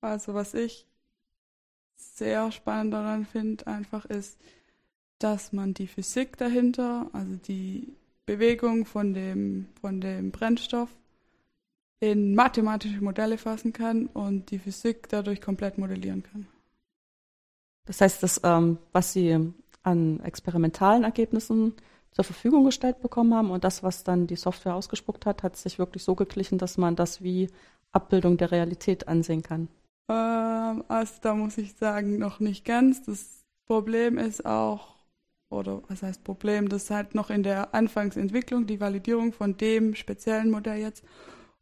Also 0.00 0.34
was 0.34 0.54
ich 0.54 0.86
sehr 1.96 2.52
spannend 2.52 2.92
daran 2.94 3.24
finde, 3.26 3.66
einfach 3.66 4.04
ist, 4.04 4.38
dass 5.18 5.52
man 5.52 5.74
die 5.74 5.86
Physik 5.86 6.36
dahinter, 6.36 7.08
also 7.12 7.36
die 7.36 7.94
Bewegung 8.26 8.86
von 8.86 9.14
dem, 9.14 9.68
von 9.80 10.00
dem 10.00 10.30
Brennstoff, 10.30 10.90
in 12.00 12.34
mathematische 12.34 13.02
Modelle 13.02 13.38
fassen 13.38 13.72
kann 13.72 14.06
und 14.06 14.50
die 14.50 14.58
Physik 14.58 15.08
dadurch 15.08 15.40
komplett 15.40 15.78
modellieren 15.78 16.22
kann. 16.22 16.46
Das 17.86 18.00
heißt, 18.00 18.22
das, 18.22 18.40
ähm, 18.44 18.78
was 18.92 19.12
Sie 19.12 19.52
an 19.82 20.20
experimentalen 20.20 21.04
Ergebnissen 21.04 21.74
zur 22.10 22.24
Verfügung 22.24 22.64
gestellt 22.64 23.00
bekommen 23.00 23.34
haben 23.34 23.50
und 23.50 23.64
das, 23.64 23.82
was 23.82 24.04
dann 24.04 24.26
die 24.26 24.36
Software 24.36 24.74
ausgespuckt 24.74 25.26
hat, 25.26 25.42
hat 25.42 25.56
sich 25.56 25.78
wirklich 25.78 26.04
so 26.04 26.14
geglichen, 26.14 26.58
dass 26.58 26.78
man 26.78 26.96
das 26.96 27.22
wie 27.22 27.50
Abbildung 27.92 28.36
der 28.36 28.50
Realität 28.50 29.08
ansehen 29.08 29.42
kann. 29.42 29.68
Ähm, 30.08 30.84
also 30.88 31.14
da 31.20 31.34
muss 31.34 31.58
ich 31.58 31.74
sagen, 31.74 32.18
noch 32.18 32.40
nicht 32.40 32.64
ganz. 32.64 33.02
Das 33.02 33.44
Problem 33.66 34.18
ist 34.18 34.46
auch, 34.46 34.93
oder 35.54 35.82
was 35.88 36.02
heißt 36.02 36.24
Problem, 36.24 36.68
das 36.68 36.84
ist 36.84 36.90
halt 36.90 37.14
noch 37.14 37.30
in 37.30 37.42
der 37.42 37.74
Anfangsentwicklung, 37.74 38.66
die 38.66 38.80
Validierung 38.80 39.32
von 39.32 39.56
dem 39.56 39.94
speziellen 39.94 40.50
Modell 40.50 40.80
jetzt. 40.80 41.04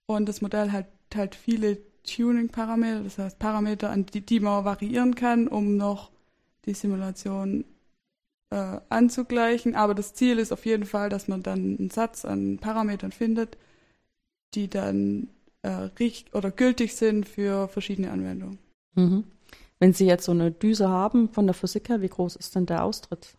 Und 0.06 0.28
das 0.28 0.42
Modell 0.42 0.72
hat 0.72 0.86
halt 1.14 1.34
viele 1.34 1.78
Tuning-Parameter, 2.04 3.02
das 3.04 3.18
heißt 3.18 3.38
Parameter, 3.38 3.90
an 3.90 4.06
die, 4.06 4.20
die 4.20 4.40
man 4.40 4.64
variieren 4.64 5.14
kann, 5.14 5.48
um 5.48 5.76
noch 5.76 6.10
die 6.64 6.74
Simulation 6.74 7.64
äh, 8.50 8.80
anzugleichen. 8.88 9.74
Aber 9.74 9.94
das 9.94 10.14
Ziel 10.14 10.38
ist 10.38 10.52
auf 10.52 10.66
jeden 10.66 10.84
Fall, 10.84 11.08
dass 11.08 11.28
man 11.28 11.42
dann 11.42 11.78
einen 11.78 11.90
Satz 11.90 12.24
an 12.24 12.58
Parametern 12.58 13.12
findet, 13.12 13.56
die 14.54 14.68
dann 14.68 15.28
äh, 15.62 15.88
richt 15.98 16.34
oder 16.34 16.50
gültig 16.50 16.94
sind 16.94 17.28
für 17.28 17.68
verschiedene 17.68 18.10
Anwendungen. 18.10 18.58
Mhm. 18.94 19.24
Wenn 19.78 19.92
Sie 19.92 20.06
jetzt 20.06 20.24
so 20.24 20.32
eine 20.32 20.52
Düse 20.52 20.88
haben 20.88 21.28
von 21.28 21.46
der 21.46 21.54
Physik 21.54 21.88
her, 21.88 22.02
wie 22.02 22.08
groß 22.08 22.36
ist 22.36 22.54
denn 22.54 22.66
der 22.66 22.84
Austritt? 22.84 23.36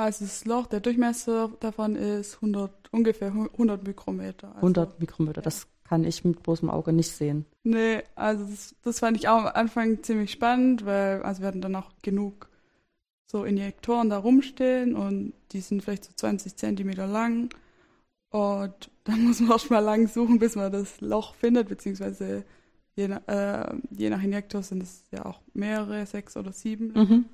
Also 0.00 0.24
das 0.24 0.46
Loch, 0.46 0.66
der 0.66 0.80
Durchmesser 0.80 1.50
davon 1.60 1.94
ist 1.94 2.36
100, 2.36 2.70
ungefähr 2.90 3.28
100 3.28 3.86
Mikrometer. 3.86 4.48
Also, 4.48 4.60
100 4.60 4.98
Mikrometer. 4.98 5.42
Das 5.42 5.66
kann 5.84 6.04
ich 6.04 6.24
mit 6.24 6.42
bloßem 6.42 6.70
Auge 6.70 6.94
nicht 6.94 7.10
sehen. 7.10 7.44
Nee, 7.64 8.02
also 8.14 8.44
das, 8.44 8.74
das 8.82 9.00
fand 9.00 9.18
ich 9.18 9.28
auch 9.28 9.44
am 9.44 9.46
Anfang 9.48 10.02
ziemlich 10.02 10.32
spannend, 10.32 10.86
weil 10.86 11.22
also 11.22 11.42
wir 11.42 11.48
hatten 11.48 11.60
dann 11.60 11.76
auch 11.76 11.90
genug 12.00 12.48
so 13.26 13.44
Injektoren 13.44 14.08
da 14.08 14.16
rumstehen 14.16 14.96
und 14.96 15.34
die 15.52 15.60
sind 15.60 15.82
vielleicht 15.82 16.06
so 16.06 16.12
20 16.16 16.56
Zentimeter 16.56 17.06
lang. 17.06 17.50
Und 18.30 18.90
dann 19.04 19.24
muss 19.26 19.40
man 19.40 19.50
erst 19.50 19.70
mal 19.70 19.80
lang 19.80 20.08
suchen, 20.08 20.38
bis 20.38 20.56
man 20.56 20.72
das 20.72 21.02
Loch 21.02 21.34
findet, 21.34 21.68
beziehungsweise 21.68 22.44
je 22.96 23.08
nach, 23.08 23.28
äh, 23.28 23.74
je 23.90 24.08
nach 24.08 24.22
Injektor 24.22 24.62
sind 24.62 24.82
es 24.82 25.04
ja 25.10 25.26
auch 25.26 25.40
mehrere, 25.52 26.06
sechs 26.06 26.38
oder 26.38 26.52
sieben. 26.52 26.92
Mhm. 26.94 27.24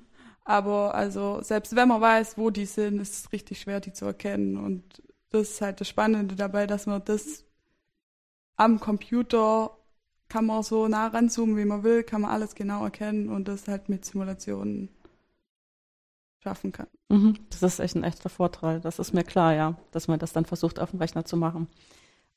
Aber 0.47 0.95
also 0.95 1.41
selbst 1.41 1.75
wenn 1.75 1.89
man 1.89 1.99
weiß, 1.99 2.37
wo 2.37 2.51
die 2.51 2.65
sind, 2.65 3.01
ist 3.01 3.13
es 3.25 3.33
richtig 3.33 3.59
schwer, 3.59 3.81
die 3.81 3.91
zu 3.91 4.05
erkennen. 4.05 4.55
Und 4.55 5.03
das 5.29 5.49
ist 5.49 5.61
halt 5.61 5.81
das 5.81 5.89
Spannende 5.89 6.35
dabei, 6.35 6.65
dass 6.67 6.85
man 6.85 7.03
das 7.03 7.43
am 8.55 8.79
Computer 8.79 9.77
kann 10.29 10.45
man 10.45 10.63
so 10.63 10.87
nah 10.87 11.07
ranzoomen, 11.07 11.57
wie 11.57 11.65
man 11.65 11.83
will, 11.83 12.01
kann 12.03 12.21
man 12.21 12.31
alles 12.31 12.55
genau 12.55 12.85
erkennen 12.85 13.27
und 13.27 13.49
das 13.49 13.67
halt 13.67 13.89
mit 13.89 14.05
Simulationen 14.05 14.87
schaffen 16.39 16.71
kann. 16.71 16.87
Mhm. 17.09 17.35
Das 17.49 17.61
ist 17.61 17.79
echt 17.79 17.95
ein 17.97 18.05
echter 18.05 18.29
Vorteil. 18.29 18.79
Das 18.79 18.99
ist 18.99 19.13
mir 19.13 19.25
klar, 19.25 19.53
ja, 19.53 19.75
dass 19.91 20.07
man 20.07 20.17
das 20.17 20.31
dann 20.31 20.45
versucht, 20.45 20.79
auf 20.79 20.91
dem 20.91 20.99
Rechner 20.99 21.25
zu 21.25 21.35
machen. 21.35 21.67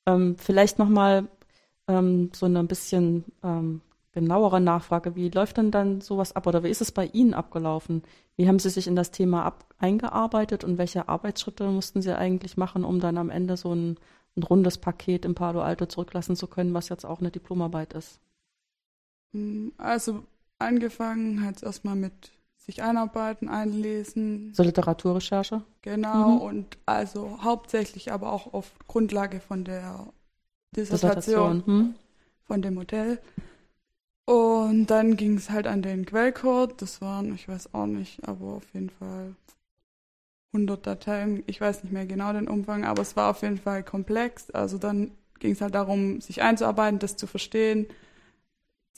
Ähm, 0.07 0.37
vielleicht 0.37 0.81
nochmal 0.81 1.29
ähm, 1.87 2.33
so 2.35 2.47
eine 2.47 2.64
bisschen 2.64 3.25
ähm, 3.45 3.83
genauere 4.12 4.61
Nachfrage. 4.61 5.14
Wie 5.14 5.29
läuft 5.29 5.57
denn 5.57 5.71
dann 5.71 6.00
sowas 6.00 6.35
ab 6.35 6.47
oder 6.47 6.62
wie 6.64 6.69
ist 6.71 6.81
es 6.81 6.93
bei 6.93 7.07
Ihnen 7.07 7.35
abgelaufen? 7.35 8.02
Wie 8.37 8.49
haben 8.49 8.59
Sie 8.59 8.71
sich 8.71 8.87
in 8.87 8.97
das 8.97 9.11
Thema 9.11 9.45
ab 9.45 9.64
eingearbeitet 9.79 10.64
und 10.64 10.79
welche 10.79 11.09
Arbeitsschritte 11.09 11.64
mussten 11.69 12.02
Sie 12.02 12.17
eigentlich 12.17 12.57
machen, 12.57 12.85
um 12.85 13.00
dann 13.00 13.19
am 13.19 13.31
Ende 13.31 13.57
so 13.57 13.73
ein, 13.75 13.99
ein 14.37 14.43
rundes 14.43 14.79
Paket 14.79 15.25
im 15.25 15.35
Palo 15.35 15.61
Alto 15.62 15.87
zurücklassen 15.87 16.37
zu 16.37 16.47
können, 16.47 16.75
was 16.75 16.88
jetzt 16.88 17.05
auch 17.07 17.21
eine 17.21 17.31
Diplomarbeit 17.31 17.93
ist? 17.95 18.21
Also 19.79 20.25
angefangen 20.59 21.45
hat 21.45 21.57
es 21.57 21.62
erstmal 21.62 21.95
mit 21.95 22.33
sich 22.57 22.83
einarbeiten, 22.83 23.49
einlesen. 23.49 24.52
So 24.55 24.62
Literaturrecherche? 24.62 25.62
Genau, 25.83 26.31
Mhm. 26.37 26.40
und 26.40 26.79
also 26.87 27.38
hauptsächlich 27.43 28.12
aber 28.12 28.33
auch 28.33 28.52
auf 28.52 28.73
Grundlage 28.88 29.40
von 29.40 29.64
der 29.64 30.07
Dissertation. 30.75 31.59
Dissertation, 31.59 31.67
Hm? 31.67 31.95
von 32.45 32.62
dem 32.62 32.75
Modell. 32.75 33.21
Und 34.27 34.87
dann 34.87 35.17
ging 35.17 35.37
es 35.37 35.50
halt 35.50 35.67
an 35.67 35.83
den 35.83 36.07
Quellcode. 36.07 36.81
Das 36.81 37.00
waren, 37.00 37.35
ich 37.35 37.49
weiß 37.49 37.75
auch 37.75 37.87
nicht, 37.87 38.27
aber 38.29 38.55
auf 38.55 38.67
jeden 38.73 38.91
Fall 38.91 39.35
100 40.53 40.87
Dateien. 40.87 41.43
Ich 41.47 41.61
weiß 41.61 41.83
nicht 41.85 41.93
mehr 41.93 42.07
genau 42.07 42.33
den 42.33 42.49
Umfang, 42.49 42.85
aber 42.85 43.03
es 43.03 43.17
war 43.17 43.31
auf 43.31 43.43
jeden 43.43 43.59
Fall 43.59 43.83
komplex. 43.83 44.50
Also 44.50 44.79
dann 44.79 45.12
ging 45.39 45.53
es 45.53 45.61
halt 45.61 45.75
darum, 45.75 46.21
sich 46.21 46.43
einzuarbeiten, 46.43 46.99
das 46.99 47.17
zu 47.17 47.27
verstehen. 47.27 47.87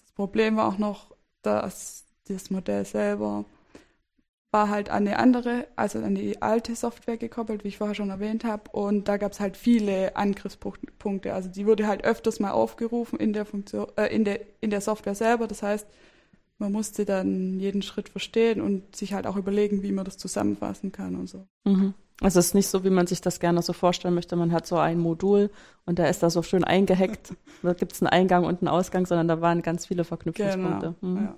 Das 0.02 0.12
Problem 0.12 0.56
war 0.56 0.66
auch 0.68 0.78
noch, 0.78 1.14
dass 1.42 2.04
das 2.28 2.50
Modell 2.50 2.84
selber 2.84 3.44
war 4.52 4.68
halt 4.68 4.90
an 4.90 5.08
eine 5.08 5.18
andere, 5.18 5.66
also 5.76 5.98
an 5.98 6.14
die 6.14 6.40
alte 6.42 6.76
Software 6.76 7.16
gekoppelt, 7.16 7.64
wie 7.64 7.68
ich 7.68 7.78
vorher 7.78 7.94
schon 7.94 8.10
erwähnt 8.10 8.44
habe. 8.44 8.70
Und 8.70 9.08
da 9.08 9.16
gab 9.16 9.32
es 9.32 9.40
halt 9.40 9.56
viele 9.56 10.14
Angriffspunkte. 10.14 11.32
Also 11.32 11.48
die 11.48 11.66
wurde 11.66 11.86
halt 11.86 12.04
öfters 12.04 12.38
mal 12.38 12.50
aufgerufen 12.52 13.18
in 13.18 13.32
der 13.32 13.46
Funktion, 13.46 13.86
äh, 13.96 14.14
in 14.14 14.24
der 14.24 14.40
in 14.60 14.70
der 14.70 14.82
Software 14.82 15.14
selber. 15.14 15.48
Das 15.48 15.62
heißt, 15.62 15.86
man 16.58 16.70
musste 16.70 17.06
dann 17.06 17.58
jeden 17.58 17.80
Schritt 17.80 18.10
verstehen 18.10 18.60
und 18.60 18.94
sich 18.94 19.14
halt 19.14 19.26
auch 19.26 19.36
überlegen, 19.36 19.82
wie 19.82 19.90
man 19.90 20.04
das 20.04 20.18
zusammenfassen 20.18 20.92
kann 20.92 21.16
und 21.16 21.28
so. 21.28 21.46
Mhm. 21.64 21.94
Also 22.20 22.38
es 22.38 22.48
ist 22.48 22.54
nicht 22.54 22.68
so, 22.68 22.84
wie 22.84 22.90
man 22.90 23.06
sich 23.06 23.22
das 23.22 23.40
gerne 23.40 23.62
so 23.62 23.72
vorstellen 23.72 24.14
möchte. 24.14 24.36
Man 24.36 24.52
hat 24.52 24.66
so 24.66 24.76
ein 24.76 24.98
Modul 24.98 25.50
und 25.86 25.98
da 25.98 26.06
ist 26.06 26.22
da 26.22 26.28
so 26.28 26.42
schön 26.42 26.62
eingehackt. 26.62 27.32
da 27.62 27.72
gibt 27.72 27.92
es 27.92 28.02
einen 28.02 28.10
Eingang 28.10 28.44
und 28.44 28.60
einen 28.60 28.68
Ausgang, 28.68 29.06
sondern 29.06 29.28
da 29.28 29.40
waren 29.40 29.62
ganz 29.62 29.86
viele 29.86 30.04
Verknüpfungspunkte. 30.04 30.94
Mhm. 31.00 31.16
Ja. 31.16 31.36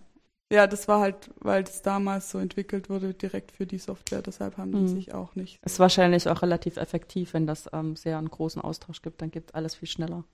Ja, 0.53 0.67
das 0.67 0.87
war 0.89 1.01
halt, 1.01 1.31
weil 1.41 1.65
das 1.65 1.83
damals 1.83 2.31
so 2.31 2.39
entwickelt 2.39 2.89
wurde, 2.91 3.15
direkt 3.15 3.53
für 3.53 3.67
die 3.67 3.79
Software. 3.79 4.23
Deshalb 4.23 4.57
haben 4.57 4.73
die 4.73 4.79
Mhm. 4.79 4.89
sich 4.89 5.13
auch 5.15 5.35
nicht. 5.35 5.59
Ist 5.65 5.79
wahrscheinlich 5.81 6.29
auch 6.29 6.43
relativ 6.43 6.77
effektiv, 6.77 7.35
wenn 7.35 7.47
das 7.47 7.69
ähm, 7.73 7.97
sehr 7.97 8.19
einen 8.19 8.31
großen 8.31 8.63
Austausch 8.63 9.03
gibt, 9.03 9.21
dann 9.23 9.31
geht 9.31 9.55
alles 9.55 9.75
viel 9.75 9.89
schneller. 9.89 10.25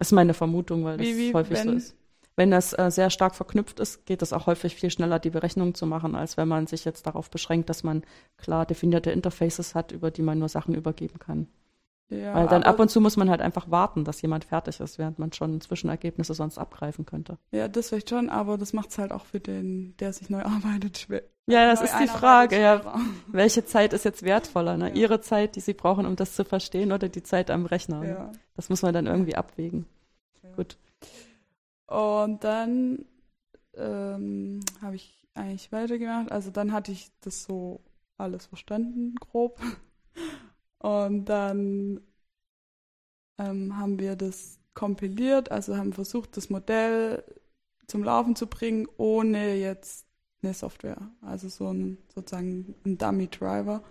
Ist 0.00 0.12
meine 0.12 0.34
Vermutung, 0.34 0.84
weil 0.84 0.96
das 0.96 1.06
Wie- 1.06 1.16
wie, 1.18 1.34
häufig 1.34 1.58
so 1.58 1.66
wenn? 1.66 1.76
ist. 1.76 1.94
Wenn 2.34 2.50
das 2.50 2.72
äh, 2.72 2.90
sehr 2.90 3.10
stark 3.10 3.34
verknüpft 3.34 3.78
ist, 3.78 4.06
geht 4.06 4.22
es 4.22 4.32
auch 4.32 4.46
häufig 4.46 4.74
viel 4.74 4.90
schneller, 4.90 5.18
die 5.18 5.28
Berechnung 5.28 5.74
zu 5.74 5.84
machen, 5.86 6.14
als 6.14 6.38
wenn 6.38 6.48
man 6.48 6.66
sich 6.66 6.86
jetzt 6.86 7.06
darauf 7.06 7.30
beschränkt, 7.30 7.68
dass 7.68 7.82
man 7.82 8.02
klar 8.38 8.64
definierte 8.64 9.10
Interfaces 9.10 9.74
hat, 9.74 9.92
über 9.92 10.10
die 10.10 10.22
man 10.22 10.38
nur 10.38 10.48
Sachen 10.48 10.74
übergeben 10.74 11.18
kann. 11.18 11.46
Ja, 12.12 12.34
Weil 12.34 12.46
dann 12.46 12.62
ab 12.62 12.78
und 12.78 12.90
zu 12.90 13.00
muss 13.00 13.16
man 13.16 13.30
halt 13.30 13.40
einfach 13.40 13.70
warten, 13.70 14.04
dass 14.04 14.20
jemand 14.20 14.44
fertig 14.44 14.80
ist, 14.80 14.98
während 14.98 15.18
man 15.18 15.32
schon 15.32 15.60
Zwischenergebnisse 15.60 16.34
sonst 16.34 16.58
abgreifen 16.58 17.06
könnte. 17.06 17.38
Ja, 17.50 17.68
das 17.68 17.88
vielleicht 17.88 18.10
schon, 18.10 18.28
aber 18.28 18.58
das 18.58 18.72
macht 18.72 18.90
es 18.90 18.98
halt 18.98 19.12
auch 19.12 19.24
für 19.24 19.40
den, 19.40 19.96
der 19.98 20.12
sich 20.12 20.28
neu 20.28 20.42
arbeitet, 20.44 20.98
schwer. 20.98 21.22
Ja, 21.46 21.66
das 21.66 21.80
Neu 21.80 21.86
ist 21.86 21.98
die 22.00 22.08
Frage, 22.08 22.60
ja. 22.60 22.94
Welche 23.26 23.64
Zeit 23.64 23.92
ist 23.92 24.04
jetzt 24.04 24.22
wertvoller? 24.22 24.76
Ne? 24.76 24.90
Ja. 24.90 24.94
Ihre 24.94 25.20
Zeit, 25.20 25.56
die 25.56 25.60
Sie 25.60 25.74
brauchen, 25.74 26.06
um 26.06 26.14
das 26.14 26.36
zu 26.36 26.44
verstehen, 26.44 26.92
oder 26.92 27.08
die 27.08 27.22
Zeit 27.22 27.50
am 27.50 27.66
Rechner? 27.66 28.00
Ne? 28.00 28.08
Ja. 28.08 28.32
Das 28.54 28.68
muss 28.68 28.82
man 28.82 28.94
dann 28.94 29.06
irgendwie 29.06 29.34
abwägen. 29.34 29.86
Gut. 30.54 30.76
Und 31.86 32.44
dann 32.44 33.04
ähm, 33.74 34.60
habe 34.80 34.96
ich 34.96 35.26
eigentlich 35.34 35.72
weitergemacht. 35.72 36.30
Also 36.30 36.50
dann 36.50 36.72
hatte 36.72 36.92
ich 36.92 37.10
das 37.22 37.44
so 37.44 37.80
alles 38.18 38.46
verstanden, 38.46 39.14
grob. 39.16 39.60
Und 40.82 41.26
dann 41.26 42.00
ähm, 43.38 43.76
haben 43.78 43.98
wir 44.00 44.16
das 44.16 44.58
kompiliert, 44.74 45.50
also 45.50 45.76
haben 45.76 45.92
versucht, 45.92 46.36
das 46.36 46.50
Modell 46.50 47.22
zum 47.86 48.02
Laufen 48.02 48.34
zu 48.34 48.46
bringen, 48.46 48.88
ohne 48.96 49.54
jetzt 49.54 50.06
eine 50.42 50.54
Software. 50.54 51.10
Also 51.20 51.48
so 51.48 51.68
ein 51.72 51.98
sozusagen 52.12 52.74
ein 52.84 52.98
Dummy-Driver, 52.98 53.82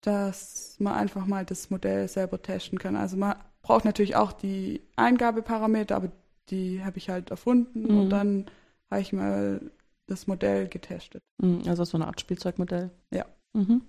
dass 0.00 0.76
man 0.80 0.94
einfach 0.94 1.26
mal 1.26 1.44
das 1.44 1.70
Modell 1.70 2.08
selber 2.08 2.42
testen 2.42 2.78
kann. 2.78 2.96
Also 2.96 3.16
man 3.16 3.36
braucht 3.62 3.84
natürlich 3.84 4.16
auch 4.16 4.32
die 4.32 4.82
Eingabeparameter, 4.96 5.94
aber 5.94 6.10
die 6.48 6.84
habe 6.84 6.98
ich 6.98 7.08
halt 7.08 7.30
erfunden 7.30 7.82
mhm. 7.82 8.00
und 8.00 8.10
dann 8.10 8.46
habe 8.90 9.00
ich 9.00 9.12
mal 9.12 9.70
das 10.06 10.26
Modell 10.26 10.68
getestet. 10.68 11.22
Mhm, 11.38 11.62
also 11.66 11.84
so 11.84 11.98
eine 11.98 12.06
Art 12.06 12.20
Spielzeugmodell. 12.20 12.90
Ja. 13.12 13.26
Mhm. 13.52 13.82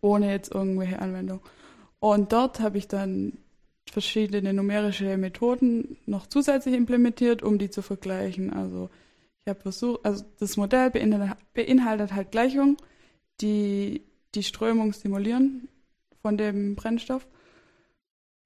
Ohne 0.00 0.30
jetzt 0.30 0.54
irgendwelche 0.54 1.00
Anwendung. 1.00 1.40
Und 2.04 2.34
dort 2.34 2.60
habe 2.60 2.76
ich 2.76 2.86
dann 2.86 3.38
verschiedene 3.90 4.52
numerische 4.52 5.16
Methoden 5.16 5.96
noch 6.04 6.26
zusätzlich 6.26 6.74
implementiert, 6.74 7.42
um 7.42 7.58
die 7.58 7.70
zu 7.70 7.80
vergleichen. 7.80 8.52
Also 8.52 8.90
ich 9.42 9.48
habe 9.48 9.60
versucht, 9.60 10.04
also 10.04 10.22
das 10.38 10.58
Modell 10.58 10.90
beinhaltet, 10.90 12.12
halt 12.12 12.30
Gleichungen, 12.30 12.76
die 13.40 14.02
die 14.34 14.42
Strömung 14.42 14.92
simulieren 14.92 15.70
von 16.20 16.36
dem 16.36 16.76
Brennstoff. 16.76 17.26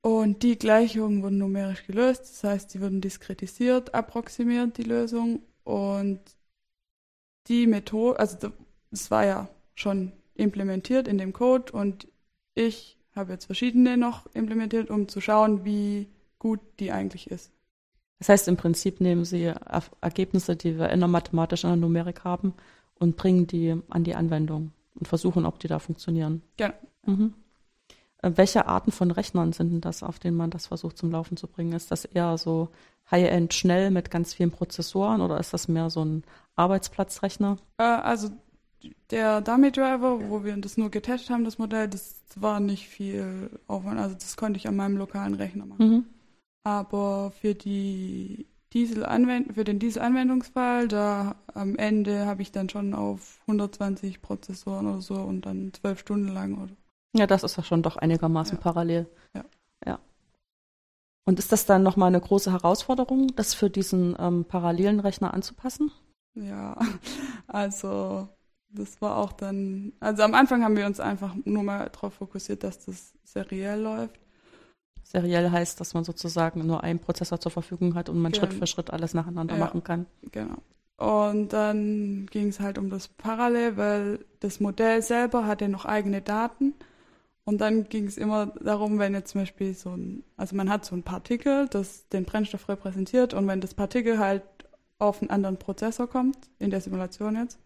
Und 0.03 0.45
die 0.45 0.57
Gleichungen 0.57 1.25
wurden 1.25 1.39
numerisch 1.39 1.85
gelöst, 1.85 2.21
das 2.21 2.45
heißt, 2.45 2.75
die 2.75 2.81
wurden 2.81 3.01
diskretisiert, 3.01 3.93
approximiert, 3.93 4.79
die 4.79 4.85
Lösung. 4.85 5.43
Und 5.65 6.21
die 7.49 7.67
Methode, 7.67 8.21
also 8.21 8.53
das 8.93 9.11
war 9.11 9.27
ja 9.27 9.49
schon 9.75 10.13
implementiert 10.37 11.09
in 11.09 11.19
dem 11.19 11.33
Code 11.33 11.73
und 11.73 12.07
ich 12.55 12.98
habe 13.19 13.33
jetzt 13.33 13.47
verschiedene 13.47 13.97
noch 13.97 14.27
implementiert, 14.35 14.91
um 14.91 15.09
zu 15.09 15.21
schauen, 15.21 15.65
wie 15.65 16.09
gut 16.39 16.61
die 16.81 16.93
eigentlich 16.93 17.31
ist. 17.31 17.53
Das 18.19 18.29
heißt, 18.31 18.49
im 18.49 18.57
Prinzip 18.57 19.01
nehmen 19.01 19.25
Sie 19.25 19.53
Ergebnisse, 20.01 20.57
die 20.57 20.79
wir 20.79 20.91
in 20.91 21.01
der 21.01 21.09
Mathematik, 21.09 21.63
in 21.63 21.71
der 21.71 21.77
Numerik 21.77 22.25
haben 22.25 22.55
und 22.95 23.17
bringen 23.17 23.47
die 23.47 23.77
an 23.91 24.05
die 24.05 24.15
Anwendung 24.15 24.73
und 24.95 25.07
versuchen, 25.07 25.47
ob 25.47 25.59
die 25.61 25.69
da 25.69 25.79
funktionieren. 25.79 26.43
Genau. 26.57 26.75
Mhm. 27.07 27.35
Äh, 28.23 28.33
welche 28.35 28.67
Arten 28.67 28.93
von 28.93 29.11
Rechnern 29.11 29.53
sind 29.53 29.71
denn 29.71 29.81
das, 29.81 30.03
auf 30.03 30.19
denen 30.19 30.37
man 30.37 30.51
das 30.51 30.67
versucht 30.67 30.99
zum 30.99 31.11
Laufen 31.11 31.37
zu 31.37 31.47
bringen? 31.47 31.73
Ist 31.73 31.91
das 31.91 32.05
eher 32.05 32.37
so 32.39 32.69
High-End 33.11 33.55
schnell 33.55 33.91
mit 33.91 34.11
ganz 34.11 34.35
vielen 34.35 34.51
Prozessoren 34.51 35.21
oder 35.21 35.39
ist 35.39 35.55
das 35.55 35.69
mehr 35.69 35.89
so 35.91 36.05
ein 36.05 36.25
Arbeitsplatzrechner? 36.57 37.59
Äh, 37.79 37.85
also 37.85 38.31
der 39.11 39.41
Dummy 39.41 39.73
Driver, 39.73 40.29
wo 40.29 40.45
wir 40.45 40.57
das 40.57 40.77
nur 40.77 40.91
getestet 40.91 41.31
haben, 41.31 41.45
das 41.45 41.59
Modell, 41.59 41.89
das 41.89 42.23
war 42.37 42.61
nicht 42.61 42.89
viel 42.89 43.51
Aufwand. 43.67 43.99
Also 43.99 44.15
das 44.15 44.37
konnte 44.37 44.59
ich 44.59 44.69
an 44.69 44.77
meinem 44.77 44.97
lokalen 44.97 45.35
Rechner 45.35 45.67
machen. 45.67 45.89
Mhm. 45.89 46.05
Aber 46.65 47.33
für 47.33 47.55
die 47.55 48.47
Diesel 48.73 49.07
für 49.55 49.65
den 49.65 49.79
Diesel-Anwendungsfall, 49.79 50.89
da 50.89 51.37
am 51.55 51.77
Ende 51.77 52.27
habe 52.27 52.43
ich 52.43 52.53
dann 52.53 52.69
schon 52.69 52.93
auf 52.93 53.41
120 53.43 54.21
Prozessoren 54.21 54.87
oder 54.87 55.01
so 55.01 55.15
und 55.15 55.47
dann 55.47 55.73
zwölf 55.73 56.01
Stunden 56.01 56.29
lang 56.29 56.59
oder. 56.63 56.77
Ja, 57.17 57.27
das 57.27 57.45
ist 57.45 57.57
ja 57.57 57.63
schon 57.63 57.83
doch 57.83 57.97
einigermaßen 57.97 58.59
ja. 58.59 58.63
parallel. 58.63 59.07
Ja. 59.35 59.45
ja. 59.87 59.99
Und 61.25 61.39
ist 61.39 61.51
das 61.51 61.65
dann 61.65 61.83
nochmal 61.83 62.09
eine 62.09 62.21
große 62.21 62.53
Herausforderung, 62.53 63.35
das 63.37 63.55
für 63.55 63.71
diesen 63.71 64.15
ähm, 64.19 64.45
parallelen 64.45 65.01
Rechner 65.01 65.33
anzupassen? 65.33 65.91
Ja, 66.35 66.77
also 67.47 68.29
das 68.71 69.01
war 69.01 69.17
auch 69.17 69.33
dann, 69.33 69.93
also 70.01 70.23
am 70.23 70.35
Anfang 70.35 70.63
haben 70.63 70.77
wir 70.77 70.87
uns 70.87 71.01
einfach 71.01 71.35
nur 71.45 71.63
mal 71.63 71.89
darauf 71.91 72.15
fokussiert, 72.15 72.65
dass 72.65 72.85
das 72.85 73.13
seriell 73.25 73.81
läuft. 73.81 74.19
Seriell 75.03 75.51
heißt, 75.51 75.81
dass 75.81 75.95
man 75.95 76.05
sozusagen 76.05 76.67
nur 76.67 76.83
einen 76.83 76.99
Prozessor 76.99 77.41
zur 77.41 77.51
Verfügung 77.51 77.95
hat 77.95 78.09
und 78.09 78.21
man 78.21 78.33
Gen 78.33 78.41
Schritt 78.41 78.53
für 78.53 78.67
Schritt 78.67 78.91
alles 78.91 79.15
nacheinander 79.15 79.55
ja, 79.55 79.61
machen 79.61 79.83
kann. 79.83 80.07
Genau. 80.33 80.57
Und 80.99 81.53
dann 81.53 82.27
ging 82.27 82.49
es 82.49 82.61
halt 82.61 82.77
um 82.77 82.91
das 82.91 83.09
Parallel, 83.09 83.77
weil 83.77 84.19
das 84.41 84.61
Modell 84.61 85.01
selber 85.01 85.47
hatte 85.47 85.69
noch 85.69 85.85
eigene 85.85 86.21
Daten. 86.21 86.75
Und 87.45 87.63
dann 87.63 87.89
ging 87.89 88.07
es 88.07 88.19
immer 88.19 88.47
darum, 88.61 88.99
wenn 88.99 89.15
jetzt 89.15 89.31
zum 89.31 89.41
Beispiel 89.41 89.73
so 89.73 89.91
ein, 89.91 90.23
also 90.37 90.55
man 90.55 90.69
hat 90.69 90.85
so 90.85 90.95
ein 90.95 91.03
Partikel, 91.03 91.67
das 91.69 92.07
den 92.09 92.25
Brennstoff 92.27 92.69
repräsentiert 92.69 93.33
und 93.33 93.47
wenn 93.47 93.63
das 93.63 93.73
Partikel 93.73 94.19
halt 94.19 94.43
auf 94.99 95.23
einen 95.23 95.31
anderen 95.31 95.57
Prozessor 95.57 96.09
kommt, 96.09 96.37
in 96.59 96.71
der 96.71 96.83
Simulation 96.83 97.37
jetzt, 97.37 97.59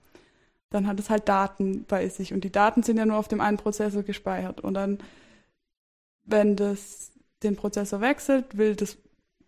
dann 0.73 0.87
hat 0.87 0.99
es 0.99 1.11
halt 1.11 1.29
Daten 1.29 1.85
bei 1.87 2.09
sich. 2.09 2.33
Und 2.33 2.45
die 2.45 2.53
Daten 2.53 2.83
sind 2.83 2.97
ja 2.97 3.07
nur 3.07 3.19
auf 3.19 3.29
dem 3.29 3.41
einen 3.41 3.59
Prozessor 3.59 4.03
gespeichert. 4.03 4.61
Und 4.61 4.75
dann, 4.75 4.99
wenn 6.25 6.57
das 6.57 7.13
den 7.43 7.57
Prozessor 7.57 8.01
wechselt, 8.01 8.57
will 8.57 8.75
das, 8.75 8.97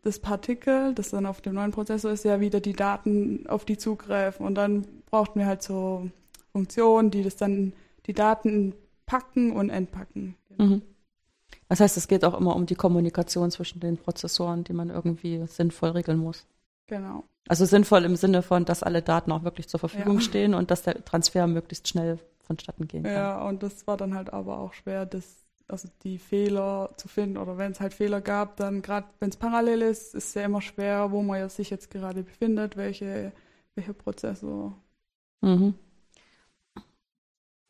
das 0.02 0.18
Partikel, 0.18 0.94
das 0.94 1.10
dann 1.10 1.26
auf 1.26 1.40
dem 1.40 1.54
neuen 1.54 1.70
Prozessor 1.70 2.12
ist, 2.12 2.24
ja 2.24 2.40
wieder 2.40 2.60
die 2.60 2.74
Daten 2.74 3.46
auf 3.48 3.64
die 3.64 3.78
zugreifen. 3.78 4.44
Und 4.44 4.54
dann 4.56 4.86
brauchten 5.06 5.38
wir 5.38 5.46
halt 5.46 5.62
so 5.62 6.10
Funktionen, 6.52 7.10
die 7.10 7.22
das 7.22 7.36
dann, 7.36 7.72
die 8.06 8.12
Daten 8.12 8.74
packen 9.06 9.52
und 9.52 9.70
entpacken. 9.70 10.36
Mhm. 10.58 10.82
Das 11.68 11.80
heißt, 11.80 11.96
es 11.96 12.08
geht 12.08 12.24
auch 12.24 12.38
immer 12.38 12.54
um 12.54 12.66
die 12.66 12.74
Kommunikation 12.74 13.50
zwischen 13.50 13.80
den 13.80 13.96
Prozessoren, 13.96 14.64
die 14.64 14.74
man 14.74 14.90
irgendwie 14.90 15.46
sinnvoll 15.46 15.90
regeln 15.90 16.18
muss. 16.18 16.46
Genau. 16.86 17.24
Also 17.48 17.64
sinnvoll 17.66 18.04
im 18.04 18.16
Sinne 18.16 18.42
von, 18.42 18.64
dass 18.64 18.82
alle 18.82 19.02
Daten 19.02 19.30
auch 19.32 19.44
wirklich 19.44 19.68
zur 19.68 19.80
Verfügung 19.80 20.16
ja. 20.16 20.20
stehen 20.20 20.54
und 20.54 20.70
dass 20.70 20.82
der 20.82 21.04
Transfer 21.04 21.46
möglichst 21.46 21.88
schnell 21.88 22.18
vonstatten 22.40 22.88
gehen 22.88 23.02
kann. 23.02 23.12
Ja, 23.12 23.42
und 23.46 23.62
das 23.62 23.86
war 23.86 23.96
dann 23.96 24.14
halt 24.14 24.32
aber 24.32 24.58
auch 24.58 24.72
schwer, 24.72 25.04
das, 25.06 25.46
also 25.68 25.88
die 26.02 26.18
Fehler 26.18 26.90
zu 26.96 27.08
finden 27.08 27.36
oder 27.36 27.58
wenn 27.58 27.72
es 27.72 27.80
halt 27.80 27.94
Fehler 27.94 28.20
gab, 28.20 28.56
dann 28.56 28.82
gerade 28.82 29.06
wenn 29.20 29.30
es 29.30 29.36
parallel 29.36 29.82
ist, 29.82 30.14
ist 30.14 30.28
es 30.28 30.34
ja 30.34 30.44
immer 30.44 30.62
schwer, 30.62 31.10
wo 31.10 31.22
man 31.22 31.48
sich 31.48 31.70
jetzt 31.70 31.90
gerade 31.90 32.22
befindet, 32.22 32.76
welche, 32.76 33.32
welcher 33.74 33.94
Prozessor. 33.94 34.74
Mhm. 35.42 35.74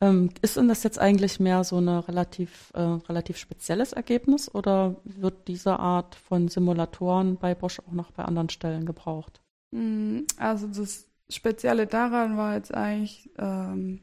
Ähm, 0.01 0.29
ist 0.41 0.57
denn 0.57 0.67
das 0.67 0.83
jetzt 0.83 0.99
eigentlich 0.99 1.39
mehr 1.39 1.63
so 1.63 1.77
ein 1.77 1.87
relativ, 1.87 2.71
äh, 2.73 2.81
relativ 2.81 3.37
spezielles 3.37 3.93
Ergebnis 3.93 4.53
oder 4.53 4.97
wird 5.05 5.47
diese 5.47 5.79
Art 5.79 6.15
von 6.15 6.49
Simulatoren 6.49 7.37
bei 7.37 7.55
Bosch 7.55 7.79
auch 7.79 7.93
noch 7.93 8.11
bei 8.11 8.23
anderen 8.25 8.49
Stellen 8.49 8.85
gebraucht? 8.85 9.41
Mm, 9.71 10.21
also 10.37 10.67
das 10.67 11.05
Spezielle 11.29 11.87
daran 11.87 12.35
war 12.35 12.55
jetzt 12.55 12.73
eigentlich, 12.73 13.29
ähm, 13.37 14.01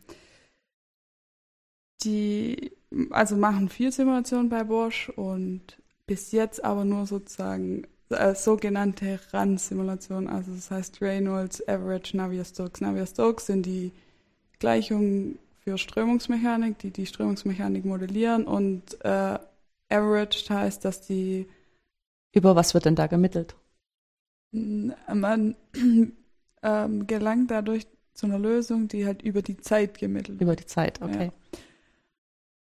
die, 2.02 2.72
also 3.10 3.36
machen 3.36 3.68
viel 3.68 3.92
Simulationen 3.92 4.48
bei 4.48 4.64
Bosch 4.64 5.10
und 5.10 5.78
bis 6.06 6.32
jetzt 6.32 6.64
aber 6.64 6.84
nur 6.84 7.06
sozusagen 7.06 7.86
äh, 8.08 8.34
sogenannte 8.34 9.20
RAN-Simulationen, 9.30 10.28
also 10.28 10.52
das 10.54 10.70
heißt 10.70 11.02
Reynolds, 11.02 11.66
Average, 11.68 12.16
Navier-Stokes. 12.16 12.80
Navier-Stokes 12.80 13.46
sind 13.46 13.66
die 13.66 13.92
Gleichungen 14.58 15.38
für 15.64 15.78
Strömungsmechanik, 15.78 16.78
die 16.78 16.90
die 16.90 17.06
Strömungsmechanik 17.06 17.84
modellieren 17.84 18.44
und 18.46 19.02
äh, 19.04 19.38
Average 19.88 20.52
heißt, 20.52 20.84
dass 20.84 21.02
die 21.02 21.46
über 22.32 22.56
was 22.56 22.74
wird 22.74 22.86
denn 22.86 22.96
da 22.96 23.06
gemittelt? 23.06 23.54
Man 24.52 25.54
ähm, 26.62 27.06
gelangt 27.06 27.50
dadurch 27.50 27.86
zu 28.14 28.26
einer 28.26 28.38
Lösung, 28.38 28.88
die 28.88 29.06
halt 29.06 29.22
über 29.22 29.42
die 29.42 29.58
Zeit 29.58 29.98
gemittelt 29.98 30.40
Über 30.40 30.56
die 30.56 30.66
Zeit, 30.66 31.00
okay. 31.00 31.26
Ja. 31.26 31.58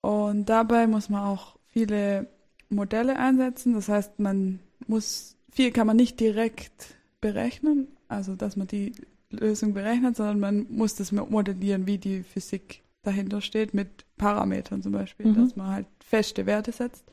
Und 0.09 0.47
dabei 0.49 0.87
muss 0.87 1.09
man 1.09 1.25
auch 1.25 1.57
viele 1.67 2.29
Modelle 2.69 3.17
einsetzen. 3.17 3.75
Das 3.75 3.89
heißt, 3.89 4.19
man 4.19 4.61
muss, 4.87 5.37
viel 5.51 5.73
kann 5.73 5.87
man 5.87 5.97
nicht 5.97 6.21
direkt 6.21 6.95
berechnen, 7.21 7.89
also 8.09 8.37
dass 8.37 8.57
man 8.57 8.67
die 8.67 8.93
Lösung 9.31 9.75
berechnet, 9.75 10.17
sondern 10.17 10.41
man 10.41 10.67
muss 10.71 10.95
das 10.95 11.13
modellieren, 11.13 11.87
wie 11.87 11.99
die 11.99 12.23
Physik 12.23 12.83
dahinter 13.07 13.41
steht, 13.41 13.75
mit 13.75 14.05
Parametern 14.17 14.83
zum 14.83 14.93
Beispiel, 14.93 15.27
mhm. 15.27 15.35
dass 15.37 15.57
man 15.57 15.69
halt 15.69 15.87
feste 16.01 16.47
Werte 16.47 16.73
setzt. 16.73 17.05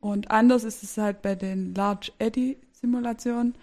Und 0.00 0.30
anders 0.30 0.64
ist 0.64 0.82
es 0.82 0.98
halt 0.98 1.22
bei 1.22 1.34
den 1.34 1.74
Large 1.74 2.12
Eddy 2.18 2.58
Simulationen. 2.72 3.54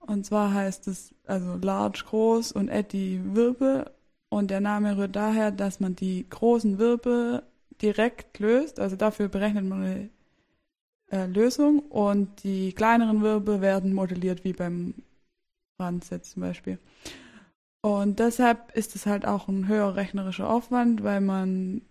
Und 0.00 0.26
zwar 0.26 0.52
heißt 0.52 0.86
es 0.88 1.14
also 1.26 1.56
large 1.56 2.04
groß 2.06 2.52
und 2.52 2.68
Eddy 2.68 3.20
Wirbel. 3.24 3.90
Und 4.28 4.50
der 4.50 4.60
Name 4.60 4.96
rührt 4.96 5.16
daher, 5.16 5.50
dass 5.50 5.80
man 5.80 5.96
die 5.96 6.26
großen 6.28 6.78
Wirbel 6.78 7.42
direkt 7.80 8.38
löst. 8.38 8.78
Also 8.80 8.96
dafür 8.96 9.28
berechnet 9.28 9.64
man 9.64 9.82
eine 9.82 10.10
äh, 11.10 11.26
Lösung. 11.26 11.80
Und 11.80 12.44
die 12.44 12.72
kleineren 12.74 13.22
Wirbel 13.22 13.60
werden 13.60 13.94
modelliert, 13.94 14.44
wie 14.44 14.52
beim 14.52 14.94
Randset 15.78 16.24
zum 16.24 16.42
Beispiel. 16.42 16.78
Und 17.82 18.18
deshalb 18.18 18.74
ist 18.76 18.96
es 18.96 19.06
halt 19.06 19.26
auch 19.26 19.48
ein 19.48 19.68
höherer 19.68 19.96
rechnerischer 19.96 20.50
Aufwand, 20.50 21.02
weil 21.02 21.20
man 21.20 21.82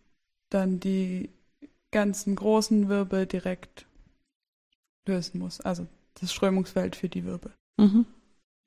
dann 0.50 0.80
die 0.80 1.30
ganzen 1.92 2.36
großen 2.36 2.90
Wirbel 2.90 3.26
direkt 3.26 3.86
lösen 5.08 5.40
muss. 5.40 5.62
Also 5.62 5.88
das 6.20 6.34
Strömungsfeld 6.34 6.96
für 6.96 7.10
die 7.10 7.24
Wirbel. 7.24 7.54
Mhm. 7.80 8.06